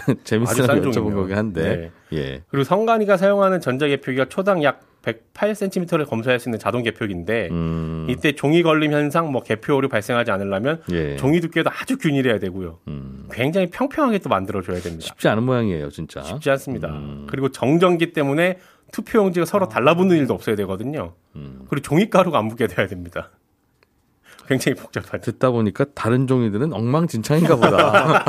여쭤본. 0.80 1.14
거긴 1.14 1.36
한데. 1.36 1.90
예. 2.12 2.42
그리고 2.48 2.64
성관이가 2.64 3.16
사용하는 3.16 3.60
전자 3.60 3.86
개표기가 3.88 4.26
초당 4.28 4.62
약 4.62 4.80
108cm를 5.02 6.06
검사할 6.08 6.38
수 6.38 6.48
있는 6.48 6.60
자동 6.60 6.82
개표기인데 6.84 7.48
음. 7.50 8.06
이때 8.08 8.32
종이 8.36 8.62
걸림 8.62 8.92
현상, 8.92 9.32
뭐 9.32 9.42
개표 9.42 9.74
오류 9.76 9.88
발생하지 9.88 10.30
않으려면 10.30 10.80
예. 10.92 11.16
종이 11.16 11.40
두께도 11.40 11.70
아주 11.70 11.98
균일해야 11.98 12.38
되고요. 12.38 12.78
음. 12.86 13.26
굉장히 13.32 13.68
평평하게 13.70 14.18
또 14.20 14.28
만들어 14.28 14.62
줘야 14.62 14.78
됩니다. 14.78 15.04
쉽지 15.04 15.26
않은 15.28 15.42
모양이에요, 15.42 15.90
진짜. 15.90 16.22
쉽지 16.22 16.50
않습니다. 16.50 16.88
음. 16.88 17.26
그리고 17.28 17.48
정전기 17.50 18.12
때문에 18.12 18.58
투표용지가 18.92 19.46
서로 19.46 19.68
달라붙는 19.68 20.16
일도 20.18 20.34
없어야 20.34 20.54
되거든요. 20.56 21.14
음. 21.34 21.66
그리고 21.68 21.82
종이가루가 21.82 22.38
안 22.38 22.48
붙게 22.48 22.68
돼야 22.68 22.86
됩니다. 22.86 23.30
굉장히 24.46 24.76
복잡하죠. 24.76 25.32
듣다 25.32 25.50
보니까 25.50 25.86
다른 25.94 26.26
종이들은 26.26 26.72
엉망진창인가 26.72 27.56
보다. 27.56 28.24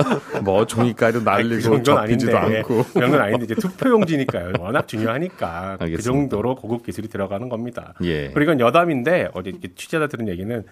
뭐 0.42 0.66
종이가루 0.66 1.20
그 1.20 1.24
날리고 1.24 1.60
정도는 1.60 1.84
접히지도 1.84 2.36
아닌데 2.38 2.58
않고. 2.58 2.84
그런 2.94 3.10
건 3.10 3.20
아닌데 3.20 3.44
이제 3.44 3.54
투표용지니까요. 3.54 4.54
워낙 4.58 4.88
중요하니까 4.88 5.76
그 5.78 5.84
알겠습니다. 5.84 6.02
정도로 6.02 6.54
고급 6.56 6.84
기술이 6.84 7.08
들어가는 7.08 7.48
겁니다. 7.48 7.94
예. 8.02 8.30
그리고 8.30 8.52
이건 8.52 8.60
여담인데 8.60 9.28
어제 9.34 9.52
취재자 9.76 10.06
들은 10.08 10.28
얘기는 10.28 10.64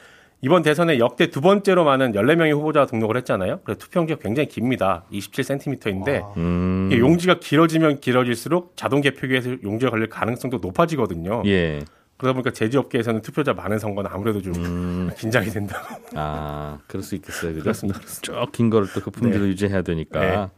이번 0.43 0.63
대선에 0.63 0.99
역대 0.99 1.29
두 1.31 1.41
번째로 1.41 1.85
많은 1.85 2.13
14명의 2.13 2.53
후보자가 2.53 2.87
등록을 2.87 3.17
했잖아요. 3.17 3.61
그래서 3.65 3.79
투표용지가 3.79 4.21
굉장히 4.21 4.49
깁니다. 4.49 5.05
27cm인데 5.13 6.37
음. 6.37 6.89
이게 6.91 7.01
용지가 7.01 7.39
길어지면 7.41 8.01
길어질수록 8.01 8.77
자동 8.77 9.01
개표기에서 9.01 9.57
용지가 9.63 9.91
걸릴 9.91 10.09
가능성도 10.09 10.59
높아지거든요. 10.59 11.43
예. 11.47 11.81
그러다 12.19 12.35
보니까 12.35 12.51
제지업계에서는 12.51 13.23
투표자 13.23 13.53
많은 13.55 13.79
선거는 13.79 14.11
아무래도 14.13 14.41
좀 14.41 14.55
음. 14.57 15.11
긴장이 15.19 15.49
된다. 15.51 15.83
아, 16.15 16.79
그럴 16.87 17.03
수 17.03 17.15
있겠어요. 17.15 17.53
그죠? 17.53 17.63
그렇습니다. 17.63 18.01
쭉 18.23 18.53
긴 18.53 18.71
거를 18.71 18.89
또 18.95 19.01
그 19.01 19.11
품질을 19.11 19.49
유지해야 19.49 19.83
되니까. 19.83 20.21
네. 20.21 20.49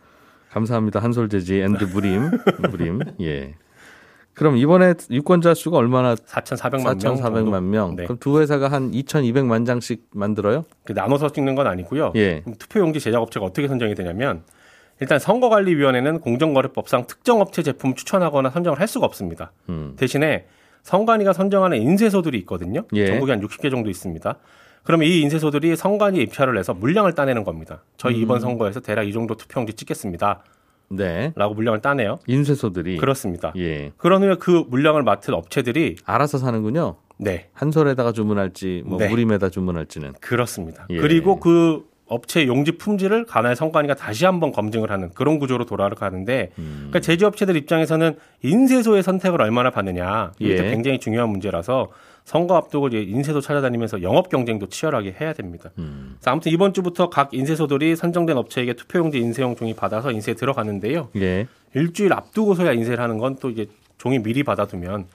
감사합니다. 0.51 1.01
한솔제지 1.01 1.61
and 1.63 1.85
무림. 1.85 2.31
무림. 2.71 3.01
예. 3.21 3.55
그럼 4.39 4.57
이번에 4.57 4.95
유권자 5.11 5.55
수가 5.55 5.79
얼마나 5.79 6.15
4,400만 6.15 7.03
명. 7.03 7.17
4,400만 7.17 7.63
명. 7.65 7.97
네. 7.97 8.05
그럼 8.05 8.19
두 8.21 8.41
회사가 8.41 8.69
한 8.69 8.93
2,200만 8.93 9.67
장씩 9.67 10.07
만들어요? 10.15 10.65
그 10.85 10.93
나눠서 10.93 11.31
찍는 11.31 11.57
건 11.57 11.67
아니고요. 11.67 12.13
예. 12.15 12.45
투표용지 12.57 13.01
제작 13.01 13.21
업체가 13.21 13.45
어떻게 13.45 13.67
선정이 13.67 13.97
되냐면 13.97 14.45
일단 15.01 15.19
선거관리위원회는 15.19 16.21
공정거래법상 16.21 17.09
특정 17.09 17.41
업체 17.41 17.65
제품 17.65 17.97
추천하거나 17.97 18.51
선정을 18.51 18.79
할 18.79 18.87
수가 18.87 19.07
없습니다. 19.07 19.51
음. 19.71 19.95
대신에 19.97 20.47
선관위가 20.85 21.33
선정하는 21.33 21.83
인쇄소들이 21.83 22.39
있거든요. 22.39 22.85
예. 22.95 23.07
전국에 23.07 23.33
한 23.33 23.41
60개 23.41 23.73
정도 23.73 23.91
있습니다. 23.91 24.37
그러면 24.85 25.09
이 25.09 25.21
인쇄소들이 25.21 25.75
선관위 25.75 26.21
입찰을 26.23 26.57
해서 26.57 26.75
물량을 26.75 27.15
따내는 27.15 27.43
겁니다. 27.43 27.83
저희 27.97 28.15
음. 28.15 28.23
이번 28.23 28.39
선거에서 28.39 28.79
대략 28.79 29.09
이 29.09 29.13
정도 29.13 29.35
투표용지 29.35 29.75
찍겠습니다. 29.75 30.45
네. 30.91 31.33
라고 31.37 31.55
물량을 31.55 31.81
따내요. 31.81 32.19
인쇄소들이 32.27 32.97
그렇습니다. 32.97 33.53
예. 33.57 33.93
그런 33.97 34.23
후에 34.23 34.37
그 34.39 34.65
물량을 34.69 35.03
맡은 35.03 35.35
업체들이 35.35 35.97
알아서 36.05 36.39
사는군요. 36.39 36.97
네, 37.19 37.49
한 37.53 37.71
솔에다가 37.73 38.13
주문할지 38.13 38.83
뭐 38.87 38.99
네. 38.99 39.09
무림에다 39.09 39.51
주문할지는. 39.51 40.15
그렇습니다. 40.21 40.87
예. 40.91 40.99
그리고 40.99 41.41
그 41.41 41.85
업체 42.07 42.47
용지 42.47 42.73
품질을 42.73 43.27
관할 43.27 43.55
선관위가 43.55 43.95
다시 43.95 44.25
한번 44.25 44.51
검증을 44.51 44.91
하는 44.91 45.11
그런 45.11 45.39
구조로 45.39 45.67
돌아가는데 45.67 46.53
음. 46.59 46.75
그러니까 46.89 47.01
제조업체들 47.01 47.55
입장에서는 47.57 48.17
인쇄소의 48.43 49.03
선택을 49.03 49.43
얼마나 49.43 49.71
받느냐 49.71 50.33
이게 50.39 50.57
예. 50.57 50.71
굉장히 50.71 50.99
중요한 50.99 51.29
문제라서 51.29 51.89
선거 52.29 52.57
앞두고 52.57 52.89
이제 52.89 53.01
인쇄소 53.01 53.41
찾아다니면서 53.41 54.03
영업 54.03 54.29
경쟁도 54.29 54.67
치열하게 54.69 55.17
해야 55.19 55.33
됩니다. 55.33 55.71
음. 55.79 56.19
아무튼 56.27 56.53
이번 56.53 56.75
주부터 56.75 57.09
각 57.09 57.33
인쇄소들이 57.33 57.97
선정된 57.97 58.37
업체에게 58.37 58.75
투표용지 58.75 59.17
인쇄용 59.19 59.57
종이 59.57 59.73
받아서 59.75 60.13
인쇄에 60.13 60.35
들어가는데요. 60.35 61.09
예. 61.17 61.49
일주일 61.75 62.13
앞두고서야 62.13 62.73
인쇄를 62.75 63.03
하는 63.03 63.17
건 63.17 63.37
또 63.41 63.49
이제 63.49 63.67
종이 63.97 64.19
미리 64.19 64.43
받아두면 64.43 65.07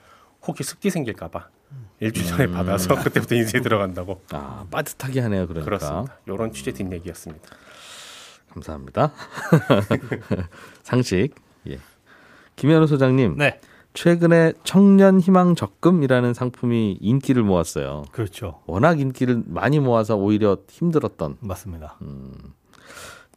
혹시 0.44 0.64
습기 0.64 0.90
생길까봐 0.90 1.46
일주일 2.00 2.26
전에 2.26 2.44
음. 2.46 2.52
받아서 2.52 2.96
그때부터 3.00 3.36
인쇄에 3.36 3.60
들어간다고 3.60 4.20
아, 4.32 4.66
빠듯하게 4.72 5.20
하네요. 5.20 5.46
그러니까. 5.46 5.64
그렇습니다. 5.66 6.18
이런 6.26 6.52
취재 6.52 6.72
뒷얘기였습니다. 6.72 7.48
감사합니다. 8.52 9.12
상식. 10.82 11.28
예. 11.68 11.78
김현우 12.56 12.88
소장님. 12.88 13.36
네, 13.36 13.60
최근에 13.94 14.52
청년 14.64 15.20
희망 15.20 15.54
적금이라는 15.54 16.34
상품이 16.34 16.98
인기를 17.00 17.42
모았어요. 17.44 18.02
그렇죠. 18.10 18.60
워낙 18.66 19.00
인기를 19.00 19.44
많이 19.46 19.78
모아서 19.78 20.16
오히려 20.16 20.58
힘들었던 20.68 21.36
맞습니다. 21.40 21.96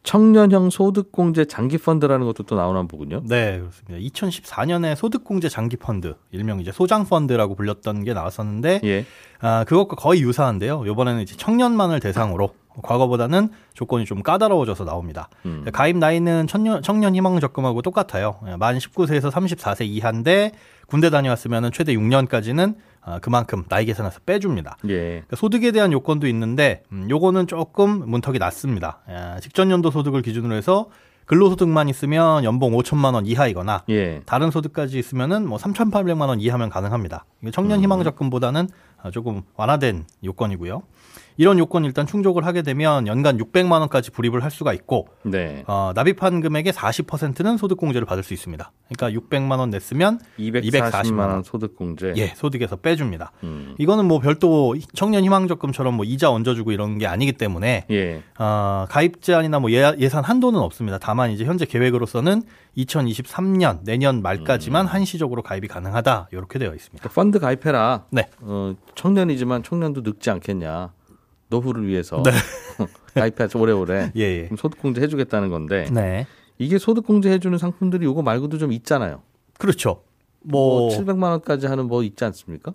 청년형 0.08 0.70
소득공제 0.70 1.44
장기펀드라는 1.44 2.24
것도 2.24 2.44
또 2.44 2.56
나오나 2.56 2.82
보군요. 2.84 3.20
네, 3.26 3.58
그렇습니다. 3.58 4.08
2014년에 4.08 4.96
소득공제 4.96 5.50
장기펀드, 5.50 6.14
일명 6.30 6.60
이제 6.60 6.72
소장펀드라고 6.72 7.54
불렸던 7.54 8.04
게 8.04 8.14
나왔었는데, 8.14 8.80
예. 8.84 9.04
아, 9.40 9.64
그것과 9.64 9.96
거의 9.96 10.22
유사한데요. 10.22 10.86
이번에는 10.86 11.20
이제 11.20 11.36
청년만을 11.36 12.00
대상으로 12.00 12.54
과거보다는 12.82 13.50
조건이 13.74 14.06
좀 14.06 14.22
까다로워져서 14.22 14.86
나옵니다. 14.86 15.28
음. 15.44 15.66
가입 15.74 15.98
나이는 15.98 16.46
청년, 16.46 16.80
청년 16.80 17.14
희망 17.14 17.38
적금하고 17.38 17.82
똑같아요. 17.82 18.38
만 18.58 18.78
19세에서 18.78 19.30
34세 19.30 19.84
이하인데 19.86 20.52
군대 20.86 21.10
다녀왔으면 21.10 21.70
최대 21.72 21.94
6년까지는 21.94 22.76
아, 22.97 22.97
그만큼 23.22 23.64
나이 23.68 23.84
계산해서 23.84 24.20
빼줍니다. 24.26 24.76
예. 24.88 24.96
그러니까 24.98 25.36
소득에 25.36 25.72
대한 25.72 25.92
요건도 25.92 26.26
있는데 26.28 26.82
음, 26.92 27.08
요거는 27.08 27.46
조금 27.46 28.08
문턱이 28.10 28.38
낮습니다. 28.38 29.00
아, 29.06 29.38
직전 29.40 29.70
연도 29.70 29.90
소득을 29.90 30.22
기준으로 30.22 30.54
해서 30.54 30.88
근로소득만 31.26 31.88
있으면 31.90 32.42
연봉 32.44 32.72
5천만 32.72 33.14
원 33.14 33.26
이하이거나 33.26 33.84
예. 33.90 34.22
다른 34.24 34.50
소득까지 34.50 34.98
있으면은 34.98 35.46
뭐 35.46 35.58
3,800만 35.58 36.28
원 36.28 36.40
이하면 36.40 36.70
가능합니다. 36.70 37.26
청년 37.52 37.80
희망 37.80 38.02
적금보다는 38.02 38.68
아, 39.02 39.10
조금 39.10 39.42
완화된 39.56 40.06
요건이고요. 40.24 40.82
이런 41.38 41.58
요건 41.58 41.84
일단 41.84 42.04
충족을 42.04 42.44
하게 42.44 42.62
되면 42.62 43.06
연간 43.06 43.38
600만 43.38 43.78
원까지 43.80 44.10
불입을 44.10 44.42
할 44.42 44.50
수가 44.50 44.72
있고 44.74 45.06
네. 45.22 45.62
어, 45.68 45.92
납입한 45.94 46.40
금액의 46.40 46.72
40%는 46.72 47.56
소득공제를 47.56 48.06
받을 48.06 48.24
수 48.24 48.34
있습니다. 48.34 48.72
그러니까 48.88 49.20
600만 49.20 49.58
원 49.58 49.70
냈으면 49.70 50.18
240만 50.38 51.18
원 51.18 51.42
소득공제. 51.44 52.14
예, 52.16 52.34
소득에서 52.34 52.74
빼줍니다. 52.76 53.30
음. 53.44 53.76
이거는 53.78 54.06
뭐 54.06 54.18
별도 54.18 54.74
청년 54.94 55.22
희망적금처럼 55.22 55.94
뭐 55.94 56.04
이자 56.04 56.28
얹어주고 56.30 56.72
이런 56.72 56.98
게 56.98 57.06
아니기 57.06 57.32
때문에 57.32 57.86
예. 57.88 58.22
어, 58.36 58.86
가입 58.88 59.22
제한이나 59.22 59.60
뭐 59.60 59.70
예, 59.70 59.94
예산 60.00 60.24
한도는 60.24 60.58
없습니다. 60.58 60.98
다만 60.98 61.30
이제 61.30 61.44
현재 61.44 61.66
계획으로서는 61.66 62.42
2023년 62.76 63.84
내년 63.84 64.22
말까지만 64.22 64.86
음. 64.86 64.88
한시적으로 64.88 65.42
가입이 65.42 65.68
가능하다 65.68 66.30
이렇게 66.32 66.58
되어 66.58 66.74
있습니다. 66.74 67.00
그러니까 67.00 67.14
펀드 67.14 67.38
가입해라. 67.38 68.06
네. 68.10 68.28
어, 68.40 68.74
청년이지만 68.96 69.62
청년도 69.62 70.00
늙지 70.00 70.30
않겠냐. 70.30 70.97
노후를 71.48 71.86
위해서 71.86 72.22
네. 72.22 72.30
가입해서 73.14 73.58
오래오래. 73.58 74.12
예, 74.16 74.20
예. 74.22 74.48
소득공제 74.56 75.00
해주겠다는 75.02 75.48
건데 75.50 75.86
네. 75.92 76.26
이게 76.58 76.78
소득공제 76.78 77.30
해주는 77.30 77.56
상품들이 77.58 78.04
요거 78.04 78.22
말고도 78.22 78.58
좀 78.58 78.72
있잖아요. 78.72 79.22
그렇죠. 79.58 80.02
뭐 80.42 80.88
뭐 80.88 80.88
700만 80.90 81.22
원까지 81.30 81.66
하는 81.66 81.86
뭐 81.86 82.02
있지 82.02 82.24
않습니까? 82.24 82.72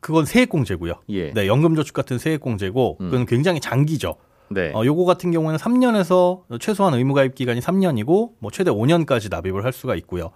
그건 0.00 0.24
세액공제고요. 0.24 0.94
예. 1.10 1.32
네, 1.32 1.46
연금저축 1.46 1.94
같은 1.94 2.18
세액공제고 2.18 2.98
음. 3.00 3.10
그건 3.10 3.26
굉장히 3.26 3.60
장기죠. 3.60 4.16
네. 4.50 4.72
어, 4.74 4.84
요거 4.84 5.04
같은 5.04 5.30
경우에는 5.30 5.58
3년에서 5.58 6.42
최소한 6.60 6.94
의무가입 6.94 7.34
기간이 7.34 7.60
3년이고 7.60 8.32
뭐 8.38 8.50
최대 8.50 8.70
5년까지 8.70 9.30
납입을 9.30 9.64
할 9.64 9.72
수가 9.72 9.94
있고요. 9.96 10.32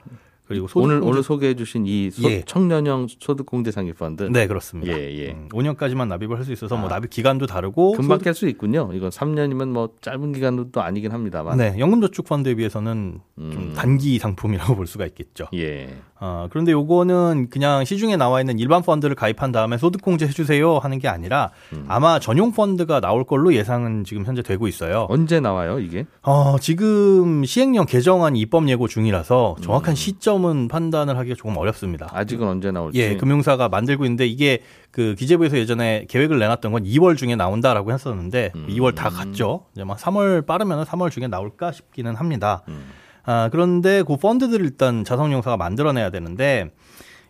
그리고 0.49 0.69
오늘 0.75 1.01
소득공제- 1.01 1.07
오늘 1.09 1.23
소개해 1.23 1.55
주신 1.55 1.87
이 1.87 2.11
소- 2.11 2.31
예. 2.31 2.43
청년형 2.47 3.09
소득공제 3.19 3.71
상기 3.73 3.93
펀드 3.93 4.23
네 4.25 4.47
그렇습니다. 4.47 4.97
예, 4.97 5.13
예. 5.19 5.31
음, 5.33 5.49
5년까지만 5.51 6.07
납입을 6.09 6.37
할 6.39 6.45
수 6.45 6.53
있어서 6.53 6.77
뭐 6.77 6.87
아. 6.89 6.95
납입 6.95 7.11
기간도 7.11 7.47
다르고 7.47 7.93
금방 7.93 8.19
소득- 8.19 8.31
깰수 8.31 8.49
있군요. 8.49 8.91
이건 8.93 9.11
3년이면 9.11 9.69
뭐 9.71 9.91
짧은 10.01 10.33
기간도 10.33 10.71
또 10.71 10.81
아니긴 10.83 11.11
합니다만. 11.13 11.59
네 11.59 11.75
연금저축 11.79 12.27
펀드에 12.27 12.55
비해서는 12.55 13.21
좀 13.37 13.45
음. 13.53 13.73
단기 13.77 14.19
상품이라고 14.19 14.77
볼 14.77 14.87
수가 14.87 15.05
있겠죠. 15.07 15.47
예. 15.55 15.89
어, 16.19 16.47
그런데 16.49 16.73
요거는 16.73 17.49
그냥 17.51 17.85
시중에 17.85 18.17
나와 18.17 18.41
있는 18.41 18.59
일반 18.59 18.81
펀드를 18.83 19.15
가입한 19.17 19.53
다음에 19.53 19.77
소득공제 19.77 20.27
해주세요 20.29 20.79
하는 20.79 20.99
게 20.99 21.09
아니라 21.09 21.51
음. 21.75 21.85
아마 21.89 22.19
전용 22.19 22.53
펀드가 22.53 23.01
나올 23.01 23.25
걸로 23.25 23.53
예상은 23.53 24.05
지금 24.05 24.25
현재 24.25 24.41
되고 24.43 24.67
있어요. 24.69 25.07
언제 25.11 25.41
나와요, 25.41 25.79
이게? 25.79 26.07
어, 26.23 26.57
지금 26.59 27.45
시행령 27.45 27.85
개정안 27.87 28.35
입법 28.37 28.69
예고 28.69 28.89
중이라서 28.89 29.57
정확한 29.61 29.93
음. 29.93 29.95
시점은 30.37 30.69
판단을 30.69 31.17
하기가 31.19 31.35
조금 31.37 31.57
어렵습니다. 31.57 32.09
아직은 32.13 32.47
언제 32.47 32.71
나올지. 32.71 32.99
예, 32.99 33.17
금융사가 33.17 33.69
만들고 33.69 34.05
있는데 34.05 34.27
이게 34.27 34.61
그 34.91 35.15
기재부에서 35.19 35.57
예전에 35.59 36.07
계획을 36.09 36.39
내놨던 36.39 36.73
건 36.73 36.85
2월 36.85 37.17
중에 37.17 37.37
나온다라고 37.37 37.93
했었는데 37.93 38.53
음. 38.55 38.67
2월 38.69 38.95
다 38.95 39.09
갔죠. 39.09 39.67
이제 39.75 39.85
막 39.85 39.99
3월 39.99 40.47
빠르면 40.47 40.85
3월 40.85 41.11
중에 41.11 41.27
나올까 41.27 41.73
싶기는 41.73 42.15
합니다. 42.15 42.63
음. 42.69 42.87
아, 43.25 43.49
그런데 43.51 44.03
그 44.07 44.17
펀드들을 44.17 44.65
일단 44.65 45.05
자산운용사가 45.05 45.57
만들어내야 45.57 46.11
되는데 46.11 46.71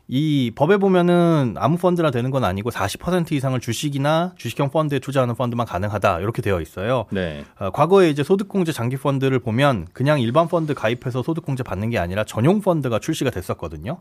이 0.09 0.53
법에 0.55 0.77
보면은 0.77 1.55
아무 1.59 1.77
펀드나 1.77 2.11
되는 2.11 2.31
건 2.31 2.45
아니고 2.45 2.71
40% 2.71 3.33
이상을 3.33 3.59
주식이나 3.59 4.35
주식형 4.37 4.71
펀드에 4.71 5.01
투자하는 5.01 5.35
펀드만 5.35 5.67
가능하다 5.67 6.21
이렇게 6.21 6.43
되어 6.43 6.61
있어요. 6.61 7.07
네. 7.11 7.45
어, 7.59 7.71
과거에 7.71 8.09
이제 8.11 8.23
소득공제 8.23 8.71
장기 8.71 8.97
펀드를 8.97 9.41
보면 9.41 9.89
그냥 9.93 10.21
일반 10.21 10.47
펀드 10.47 10.75
가입해서 10.75 11.23
소득공제 11.23 11.65
받는 11.65 11.91
게 11.91 11.99
아니라 11.99 12.23
전용 12.25 12.61
펀드가 12.61 13.01
출시가 13.01 13.31
됐었거든요. 13.31 14.01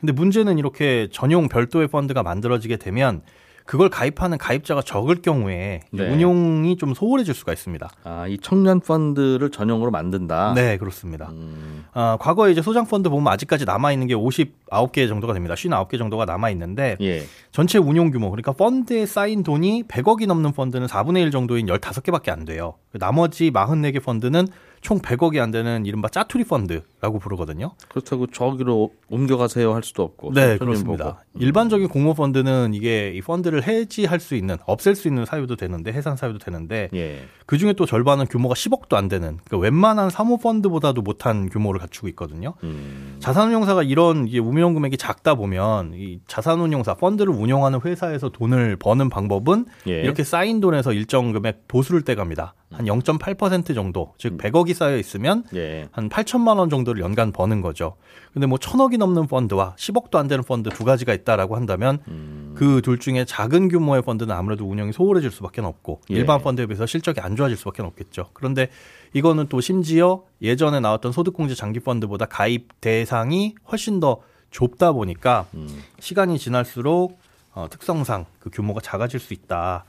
근데 0.00 0.12
문제는 0.12 0.58
이렇게 0.58 1.08
전용 1.12 1.48
별도의 1.48 1.86
펀드가 1.86 2.24
만들어지게 2.24 2.76
되면 2.76 3.22
그걸 3.64 3.88
가입하는 3.88 4.36
가입자가 4.36 4.82
적을 4.82 5.22
경우에 5.22 5.80
네. 5.90 6.10
운용이 6.10 6.76
좀 6.76 6.92
소홀해질 6.92 7.34
수가 7.34 7.52
있습니다. 7.52 7.90
아, 8.04 8.26
이 8.28 8.36
청년 8.38 8.80
펀드를 8.80 9.50
전용으로 9.50 9.90
만든다. 9.90 10.52
네, 10.54 10.76
그렇습니다. 10.76 11.30
음, 11.30 11.84
어, 11.94 12.16
과거에 12.20 12.52
이제 12.52 12.60
소장 12.60 12.86
펀드 12.86 13.08
보면 13.08 13.32
아직까지 13.32 13.64
남아 13.64 13.92
있는 13.92 14.06
게 14.06 14.14
59개 14.14 15.08
정도가 15.08 15.32
됩니다. 15.32 15.54
59개 15.54 15.96
정도가 15.96 16.26
남아 16.26 16.50
있는데 16.50 16.96
예. 17.00 17.22
전체 17.52 17.78
운용 17.78 18.10
규모 18.10 18.30
그러니까 18.30 18.52
펀드에 18.52 19.06
쌓인 19.06 19.42
돈이 19.42 19.84
100억이 19.84 20.26
넘는 20.26 20.52
펀드는 20.52 20.86
4분의 20.86 21.22
1 21.22 21.30
정도인 21.30 21.66
15개밖에 21.66 22.28
안 22.28 22.44
돼요. 22.44 22.74
나머지 22.92 23.50
44개 23.50 24.02
펀드는 24.02 24.46
총 24.82 24.98
100억이 24.98 25.40
안 25.40 25.50
되는 25.50 25.86
이른바 25.86 26.08
짜투리 26.10 26.44
펀드 26.44 26.82
라고 27.04 27.18
부르거든요. 27.18 27.72
그렇다고 27.90 28.28
저기로 28.28 28.90
옮겨가세요 29.10 29.74
할 29.74 29.82
수도 29.82 30.04
없고. 30.04 30.32
네, 30.32 30.56
그렇습니다. 30.56 31.04
보고. 31.04 31.18
일반적인 31.38 31.88
공모 31.88 32.14
펀드는 32.14 32.72
이게 32.72 33.12
이 33.14 33.20
펀드를 33.20 33.62
해지할 33.68 34.20
수 34.20 34.34
있는, 34.34 34.56
없앨 34.64 34.94
수 34.94 35.06
있는 35.06 35.26
사유도 35.26 35.56
되는데, 35.56 35.92
해산 35.92 36.16
사유도 36.16 36.38
되는데, 36.38 36.88
예. 36.94 37.26
그 37.44 37.58
중에 37.58 37.74
또 37.74 37.84
절반은 37.84 38.24
규모가 38.28 38.54
10억도 38.54 38.94
안 38.94 39.08
되는, 39.08 39.36
그러니까 39.44 39.58
웬만한 39.58 40.08
사모 40.08 40.38
펀드보다도 40.38 41.02
못한 41.02 41.50
규모를 41.50 41.78
갖추고 41.78 42.08
있거든요. 42.08 42.54
음, 42.62 43.16
자산운용사가 43.20 43.82
이런 43.82 44.26
이게 44.26 44.38
운용 44.38 44.72
금액이 44.72 44.96
작다 44.96 45.34
보면 45.34 45.92
이 45.94 46.20
자산운용사 46.26 46.94
펀드를 46.94 47.34
운용하는 47.34 47.80
회사에서 47.84 48.30
돈을 48.30 48.76
버는 48.76 49.10
방법은 49.10 49.66
예. 49.88 50.00
이렇게 50.00 50.24
쌓인 50.24 50.60
돈에서 50.60 50.94
일정 50.94 51.32
금액 51.32 51.68
보수를 51.68 52.00
떼갑니다. 52.00 52.54
한 52.72 52.86
0.8% 52.86 53.74
정도, 53.74 54.14
즉 54.18 54.36
100억이 54.38 54.74
쌓여 54.74 54.96
있으면 54.96 55.44
예. 55.54 55.86
한 55.92 56.08
8천만 56.08 56.58
원 56.58 56.70
정도 56.70 56.93
를 56.94 57.02
연간 57.02 57.32
버는 57.32 57.60
거죠. 57.60 57.96
근데 58.32 58.46
뭐 58.46 58.58
천억이 58.58 58.96
넘는 58.98 59.26
펀드와 59.26 59.74
10억도 59.76 60.16
안 60.16 60.28
되는 60.28 60.42
펀드 60.44 60.70
두 60.70 60.84
가지가 60.84 61.12
있다라고 61.12 61.56
한다면 61.56 61.98
음, 62.08 62.54
그둘 62.56 62.98
중에 62.98 63.24
작은 63.24 63.68
규모의 63.68 64.02
펀드는 64.02 64.34
아무래도 64.34 64.64
운영이 64.66 64.92
소홀해질 64.92 65.30
수밖에 65.30 65.60
없고 65.60 66.00
예. 66.10 66.14
일반 66.14 66.40
펀드에 66.40 66.66
비해서 66.66 66.86
실적이 66.86 67.20
안 67.20 67.36
좋아질 67.36 67.56
수밖에 67.56 67.82
없겠죠. 67.82 68.30
그런데 68.32 68.70
이거는 69.12 69.46
또 69.48 69.60
심지어 69.60 70.22
예전에 70.42 70.80
나왔던 70.80 71.12
소득공제 71.12 71.54
장기 71.54 71.80
펀드보다 71.80 72.26
가입 72.26 72.80
대상이 72.80 73.54
훨씬 73.70 74.00
더 74.00 74.20
좁다 74.50 74.92
보니까 74.92 75.46
음. 75.54 75.82
시간이 75.98 76.38
지날수록 76.38 77.18
어, 77.54 77.66
특성상 77.70 78.26
그 78.40 78.50
규모가 78.50 78.80
작아질 78.80 79.20
수 79.20 79.34
있다 79.34 79.84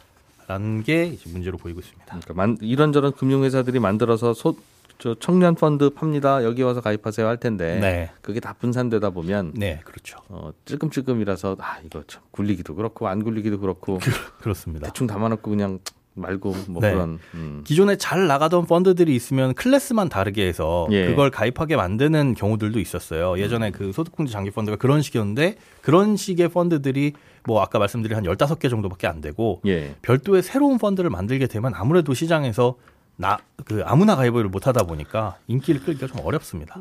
라는 0.47 0.83
게 0.83 1.05
이제 1.07 1.29
문제로 1.31 1.57
보이고 1.57 1.79
있습니다. 1.79 2.05
그러니까 2.05 2.33
만, 2.33 2.57
이런저런 2.61 3.13
금융회사들이 3.13 3.79
만들어서 3.79 4.33
소, 4.33 4.55
저 4.97 5.15
청년 5.15 5.55
펀드 5.55 5.89
팝니다. 5.89 6.43
여기 6.43 6.61
와서 6.63 6.81
가입하세요 6.81 7.27
할 7.27 7.37
텐데. 7.37 7.79
네, 7.79 8.11
그게 8.21 8.39
다 8.39 8.53
분산되다 8.57 9.09
보면 9.11 9.53
네, 9.55 9.81
그렇죠. 9.83 10.19
어, 10.29 10.51
찔끔찔끔이라서 10.65 11.57
아 11.59 11.79
이거 11.85 12.03
참 12.07 12.21
굴리기도 12.31 12.75
그렇고 12.75 13.07
안 13.07 13.23
굴리기도 13.23 13.59
그렇고 13.59 13.99
그렇습니다. 14.39 14.87
대충 14.87 15.07
담아놓고 15.07 15.49
그냥 15.49 15.79
말고 16.15 16.55
뭐 16.69 16.81
네. 16.81 16.91
그런 16.91 17.19
음. 17.33 17.61
기존에 17.65 17.97
잘 17.97 18.27
나가던 18.27 18.65
펀드들이 18.65 19.15
있으면 19.15 19.53
클래스만 19.53 20.09
다르게 20.09 20.47
해서 20.47 20.87
예. 20.91 21.07
그걸 21.07 21.29
가입하게 21.29 21.75
만드는 21.75 22.35
경우들도 22.35 22.79
있었어요. 22.79 23.37
예전에 23.37 23.71
그 23.71 23.91
소득공제 23.91 24.31
장기 24.31 24.49
펀드가 24.51 24.77
그런 24.77 25.01
식이었는데 25.01 25.57
그런 25.81 26.15
식의 26.15 26.49
펀드들이 26.49 27.13
뭐 27.45 27.61
아까 27.61 27.79
말씀드린 27.79 28.17
한 28.17 28.23
15개 28.23 28.69
정도밖에 28.69 29.07
안 29.07 29.21
되고 29.21 29.61
예. 29.67 29.95
별도의 30.01 30.41
새로운 30.41 30.77
펀드를 30.77 31.09
만들게 31.09 31.47
되면 31.47 31.73
아무래도 31.75 32.13
시장에서 32.13 32.75
나 33.17 33.37
그 33.65 33.81
아무나 33.85 34.15
가입을 34.15 34.43
못 34.49 34.67
하다 34.67 34.83
보니까 34.83 35.37
인기를 35.47 35.81
끌기가 35.83 36.05
좀 36.07 36.23
어렵습니다. 36.25 36.75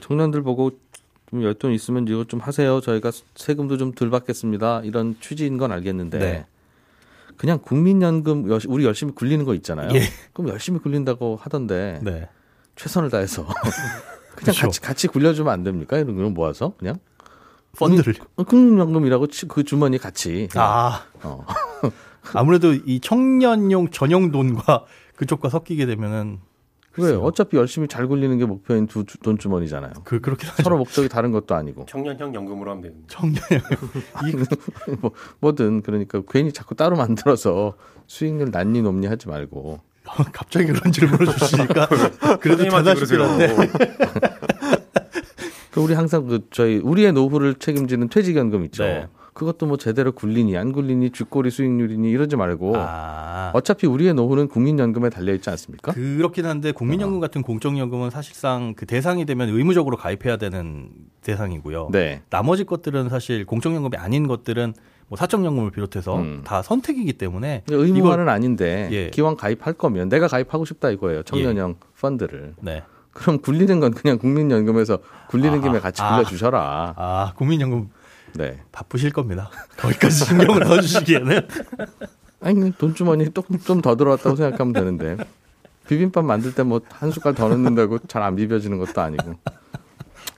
청년들 0.00 0.42
보고 0.42 0.72
좀 1.30 1.42
열돈 1.42 1.72
있으면 1.72 2.06
이거 2.08 2.24
좀 2.24 2.40
하세요. 2.40 2.80
저희가 2.82 3.10
세금도 3.34 3.78
좀 3.78 3.92
덜 3.92 4.10
받겠습니다. 4.10 4.82
이런 4.84 5.16
취지인 5.20 5.56
건 5.56 5.72
알겠는데 5.72 6.18
네. 6.18 6.46
그냥 7.36 7.60
국민연금 7.62 8.50
여- 8.50 8.58
우리 8.68 8.84
열심히 8.84 9.14
굴리는 9.14 9.42
거 9.44 9.54
있잖아요. 9.54 9.90
예. 9.94 10.02
그럼 10.34 10.50
열심히 10.50 10.80
굴린다고 10.80 11.38
하던데 11.40 12.00
네. 12.02 12.28
최선을 12.76 13.08
다해서 13.10 13.44
그냥 14.34 14.54
그렇죠. 14.54 14.62
같이 14.66 14.80
같이 14.80 15.06
굴려주면 15.08 15.52
안 15.52 15.62
됩니까? 15.62 15.96
이런 15.98 16.14
거 16.16 16.28
모아서 16.30 16.72
그냥 16.78 16.98
펀드를 17.78 18.14
어, 18.36 18.42
국민연금이라고 18.44 19.28
치- 19.28 19.46
그 19.46 19.62
주머니 19.64 19.96
같이 19.98 20.48
아 20.56 21.04
어. 21.22 21.46
아무래도 22.34 22.72
이 22.74 23.00
청년용 23.00 23.90
전용 23.90 24.30
돈과 24.32 24.84
그쪽과 25.18 25.48
섞이게 25.48 25.84
되면은 25.86 26.38
왜? 26.96 27.12
어차피 27.12 27.56
열심히 27.56 27.86
잘 27.86 28.06
굴리는 28.08 28.36
게 28.38 28.44
목표인 28.44 28.86
두 28.86 29.04
주- 29.04 29.18
돈주머니잖아요. 29.18 29.92
그 30.04 30.20
그렇게 30.20 30.46
하죠. 30.48 30.62
서로 30.62 30.78
목적이 30.78 31.08
다른 31.08 31.30
것도 31.32 31.54
아니고. 31.54 31.86
청년형 31.86 32.34
연금으로 32.34 32.70
하면 32.70 32.82
되는데. 32.82 33.04
청년 33.08 33.40
뭐, 35.00 35.10
뭐든 35.40 35.82
그러니까 35.82 36.22
괜히 36.28 36.52
자꾸 36.52 36.74
따로 36.74 36.96
만들어서 36.96 37.74
수익률 38.06 38.50
낮니 38.52 38.82
높니 38.82 39.06
하지 39.06 39.28
말고. 39.28 39.80
갑자기 40.32 40.66
그런 40.66 40.90
질문을 40.92 41.26
주시니까 41.26 41.86
그래도 42.40 42.64
선생님한테 42.64 42.94
대답하시긴 42.94 43.20
한데 43.20 43.56
그 45.70 45.80
우리 45.80 45.94
항상 45.94 46.26
그 46.26 46.46
저희 46.50 46.78
우리의 46.78 47.12
노후를 47.12 47.56
책임지는 47.56 48.08
퇴직연금 48.08 48.64
있죠. 48.66 48.84
네. 48.84 49.06
그것도 49.38 49.66
뭐 49.66 49.76
제대로 49.76 50.10
굴리니 50.10 50.56
안 50.56 50.72
굴리니 50.72 51.10
쥐꼬리 51.10 51.50
수익률이니 51.50 52.10
이러지 52.10 52.34
말고 52.34 52.72
아, 52.76 53.52
어차피 53.54 53.86
우리의 53.86 54.12
노후는 54.14 54.48
국민연금에 54.48 55.10
달려 55.10 55.32
있지 55.32 55.48
않습니까? 55.48 55.92
그렇긴 55.92 56.44
한데 56.44 56.72
국민연금 56.72 57.20
같은 57.20 57.42
공적연금은 57.42 58.10
사실상 58.10 58.74
그 58.74 58.84
대상이 58.84 59.24
되면 59.26 59.48
의무적으로 59.48 59.96
가입해야 59.96 60.38
되는 60.38 60.88
대상이고요. 61.22 61.90
네. 61.92 62.22
나머지 62.30 62.64
것들은 62.64 63.08
사실 63.10 63.46
공적연금이 63.46 63.96
아닌 63.96 64.26
것들은 64.26 64.74
뭐 65.06 65.16
사적연금을 65.16 65.70
비롯해서 65.70 66.16
음. 66.16 66.42
다 66.44 66.60
선택이기 66.60 67.12
때문에 67.12 67.62
의무화는 67.68 68.28
아닌데 68.28 68.88
예. 68.90 69.10
기왕 69.10 69.36
가입할 69.36 69.74
거면 69.74 70.08
내가 70.08 70.26
가입하고 70.26 70.64
싶다 70.64 70.90
이거예요. 70.90 71.22
청년형 71.22 71.76
펀드를. 72.00 72.54
네. 72.60 72.82
그럼 73.12 73.38
굴리는 73.38 73.78
건 73.78 73.92
그냥 73.92 74.18
국민연금에서 74.18 74.98
굴리는 75.28 75.60
김에 75.60 75.78
같이 75.78 76.02
아. 76.02 76.16
굴려주셔라. 76.16 76.94
아 76.96 77.32
국민연금 77.36 77.90
네. 78.34 78.60
바쁘실 78.72 79.10
겁니다. 79.12 79.50
거기까지 79.78 80.24
신경을 80.24 80.60
넣어주시기에는 80.60 81.48
아니 82.40 82.72
돈주머니 82.72 83.30
조금 83.32 83.80
더 83.82 83.96
들어왔다고 83.96 84.36
생각하면 84.36 84.72
되는데 84.72 85.16
비빔밥 85.88 86.24
만들 86.24 86.54
때 86.54 86.62
뭐 86.62 86.80
한 86.90 87.10
숟갈 87.10 87.34
더 87.34 87.48
넣는다고 87.48 87.98
잘 88.06 88.22
안 88.22 88.36
비벼지는 88.36 88.78
것도 88.78 89.00
아니고 89.00 89.34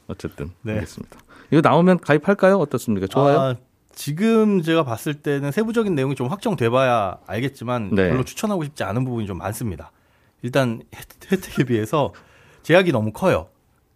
어쨌든 0.07 0.51
네. 0.63 0.75
알겠습니다. 0.75 1.19
이거 1.51 1.61
나오면 1.63 1.99
가입할까요? 2.01 2.57
어떻습니까? 2.59 3.07
좋아요. 3.07 3.39
아, 3.41 3.57
지금 3.93 4.63
제가 4.63 4.85
봤을 4.85 5.15
때는 5.15 5.51
세부적인 5.53 5.95
내용이 5.95 6.15
좀 6.15 6.29
확정돼봐야 6.29 7.19
알겠지만 7.27 7.91
네. 7.95 8.09
별로 8.11 8.25
추천하고 8.25 8.65
싶지 8.65 8.85
않은 8.85 9.05
부분이 9.05 9.27
좀 9.27 9.39
많습니다. 9.39 9.91
일단 10.43 10.81
혜택- 10.95 11.33
혜택에 11.33 11.65
비해서 11.65 12.15
제약이 12.63 12.93
너무 12.93 13.13
커요. 13.13 13.49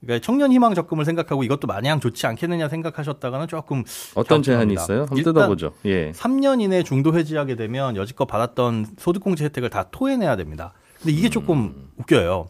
그러니까 0.04 0.24
청년 0.24 0.52
희망 0.52 0.74
적금을 0.74 1.04
생각하고 1.04 1.44
이것도 1.44 1.66
마냥 1.66 1.98
좋지 2.00 2.26
않겠느냐 2.26 2.68
생각하셨다가는 2.68 3.48
조금 3.48 3.84
어떤 4.14 4.42
제한이. 4.42 4.74
있어요? 4.74 5.00
한번 5.00 5.22
뜯어보죠. 5.22 5.72
예. 5.86 6.12
3년 6.12 6.60
이내 6.60 6.82
중도 6.82 7.16
해지하게 7.16 7.56
되면 7.56 7.96
여지껏 7.96 8.26
받았던 8.28 8.86
소득공제 8.98 9.44
혜택을 9.46 9.70
다 9.70 9.86
토해내야 9.90 10.36
됩니다. 10.36 10.72
근데 11.00 11.12
이게 11.12 11.28
조금 11.28 11.58
음. 11.58 11.88
웃겨요. 11.98 12.48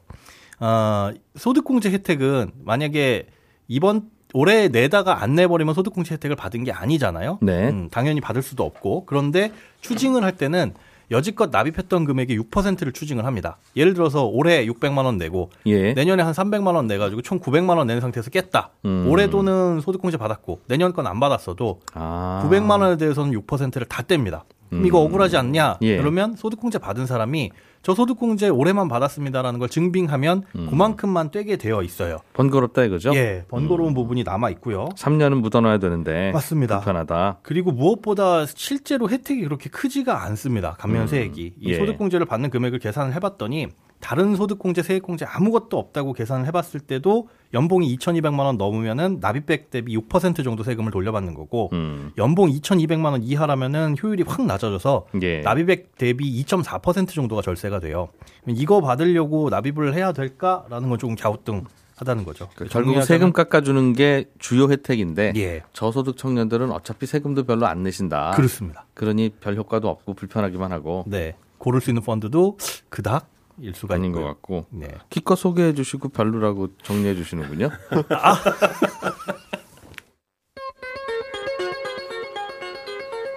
어, 0.60 1.10
소득공제 1.36 1.90
혜택은 1.90 2.52
만약에 2.64 3.26
이번 3.68 4.10
올해 4.32 4.68
내다가 4.68 5.22
안 5.22 5.34
내버리면 5.34 5.74
소득공제 5.74 6.14
혜택을 6.14 6.34
받은 6.36 6.64
게 6.64 6.72
아니잖아요. 6.72 7.38
네. 7.40 7.68
음, 7.68 7.88
당연히 7.90 8.20
받을 8.20 8.42
수도 8.42 8.64
없고 8.64 9.06
그런데 9.06 9.52
추징을 9.80 10.24
할 10.24 10.32
때는 10.36 10.74
여지껏 11.10 11.50
납입했던 11.50 12.04
금액의 12.04 12.38
6%를 12.40 12.92
추징을 12.92 13.24
합니다. 13.24 13.58
예를 13.76 13.94
들어서 13.94 14.24
올해 14.24 14.66
600만 14.66 15.04
원 15.04 15.18
내고 15.18 15.50
예. 15.66 15.92
내년에 15.92 16.22
한 16.22 16.32
300만 16.32 16.74
원 16.74 16.86
내가지고 16.86 17.22
총 17.22 17.38
900만 17.40 17.76
원 17.76 17.86
내는 17.86 18.00
상태에서 18.00 18.30
깼다. 18.30 18.70
음. 18.84 19.06
올해도는 19.08 19.80
소득공제 19.80 20.16
받았고 20.16 20.60
내년 20.66 20.92
건 20.92 21.04
안 21.06 21.20
받았어도 21.20 21.80
아. 21.92 22.42
900만 22.48 22.80
원에 22.80 22.96
대해서는 22.96 23.38
6%를 23.40 23.86
다 23.86 24.02
뗍니다. 24.02 24.42
그럼 24.70 24.86
이거 24.86 25.00
음. 25.02 25.06
억울하지 25.06 25.36
않냐? 25.36 25.78
예. 25.82 25.98
그러면 25.98 26.34
소득공제 26.36 26.78
받은 26.78 27.06
사람이 27.06 27.50
저 27.84 27.94
소득공제 27.94 28.48
올해만 28.48 28.88
받았습니다라는 28.88 29.60
걸 29.60 29.68
증빙하면 29.68 30.44
음. 30.56 30.66
그만큼만 30.70 31.30
떼게 31.30 31.58
되어 31.58 31.82
있어요. 31.82 32.16
번거롭다 32.32 32.82
이거죠? 32.84 33.14
예, 33.14 33.44
번거로운 33.48 33.92
부분이 33.92 34.24
남아 34.24 34.48
있고요. 34.52 34.86
3년은 34.96 35.42
묻어놔야 35.42 35.78
되는데 35.78 36.32
맞습니다. 36.32 36.78
불편하다. 36.78 37.40
그리고 37.42 37.72
무엇보다 37.72 38.46
실제로 38.46 39.10
혜택이 39.10 39.42
그렇게 39.42 39.68
크지가 39.68 40.24
않습니다. 40.24 40.76
감면세액이. 40.78 41.54
이 41.60 41.70
예. 41.70 41.76
소득공제를 41.76 42.24
받는 42.24 42.48
금액을 42.48 42.78
계산을 42.78 43.12
해봤더니 43.16 43.68
다른 44.04 44.36
소득공제, 44.36 44.82
세액공제 44.82 45.24
아무것도 45.24 45.78
없다고 45.78 46.12
계산을 46.12 46.46
해봤을 46.48 46.80
때도 46.86 47.28
연봉이 47.54 47.96
2,200만 47.96 48.40
원 48.40 48.58
넘으면은 48.58 49.16
납입액 49.18 49.70
대비 49.70 49.96
6% 49.96 50.44
정도 50.44 50.62
세금을 50.62 50.92
돌려받는 50.92 51.32
거고 51.32 51.70
음. 51.72 52.12
연봉 52.18 52.50
2,200만 52.50 53.12
원 53.12 53.22
이하라면은 53.22 53.96
효율이 54.02 54.24
확 54.26 54.44
낮아져서 54.44 55.06
예. 55.22 55.40
납입액 55.40 55.96
대비 55.96 56.44
2.4% 56.44 57.14
정도가 57.14 57.40
절세가 57.40 57.80
돼요. 57.80 58.10
이거 58.46 58.82
받으려고 58.82 59.48
납입을 59.48 59.94
해야 59.94 60.12
될까라는 60.12 60.90
건 60.90 60.98
조금 60.98 61.16
갸우뚱 61.16 61.64
하다는 61.96 62.24
거죠. 62.24 62.50
그 62.56 62.66
결국 62.66 63.00
세금 63.04 63.32
깎아주는 63.32 63.94
게 63.94 64.26
주요 64.38 64.68
혜택인데 64.68 65.32
예 65.36 65.62
저소득 65.72 66.18
청년들은 66.18 66.70
어차피 66.72 67.06
세금도 67.06 67.44
별로 67.44 67.66
안 67.66 67.82
내신다. 67.82 68.32
그렇습니다. 68.32 68.84
그러니 68.92 69.30
별 69.40 69.56
효과도 69.56 69.88
없고 69.88 70.12
불편하기만 70.12 70.72
하고 70.72 71.04
네 71.06 71.36
고를 71.56 71.80
수 71.80 71.88
있는 71.88 72.02
펀드도 72.02 72.58
그닥 72.90 73.33
일 73.60 73.74
수가 73.74 73.94
아닌 73.94 74.12
것 74.12 74.20
있고요. 74.20 74.32
같고 74.34 74.66
네. 74.70 74.88
기껏 75.10 75.36
소개해 75.36 75.74
주시고 75.74 76.10
별로라고 76.10 76.68
정리해 76.82 77.14
주시는군요. 77.14 77.70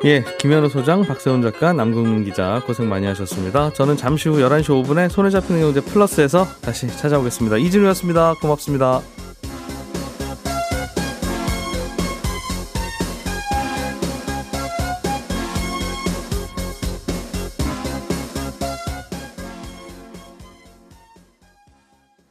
예, 0.06 0.24
김현우 0.38 0.70
소장, 0.70 1.02
박세훈 1.04 1.42
작가, 1.42 1.74
남궁민 1.74 2.24
기자 2.24 2.62
고생 2.68 2.88
많이 2.88 3.08
하셨습니다. 3.08 3.74
저는 3.74 3.98
잠시 3.98 4.30
후 4.30 4.38
11시 4.38 4.66
5분에 4.86 5.10
손에 5.10 5.32
잡히는 5.32 5.60
경제 5.62 5.82
플러스에서 5.82 6.46
다시 6.62 6.88
찾아오겠습니다. 6.88 7.58
이진우였습니다. 7.58 8.36
고맙습니다. 8.36 9.02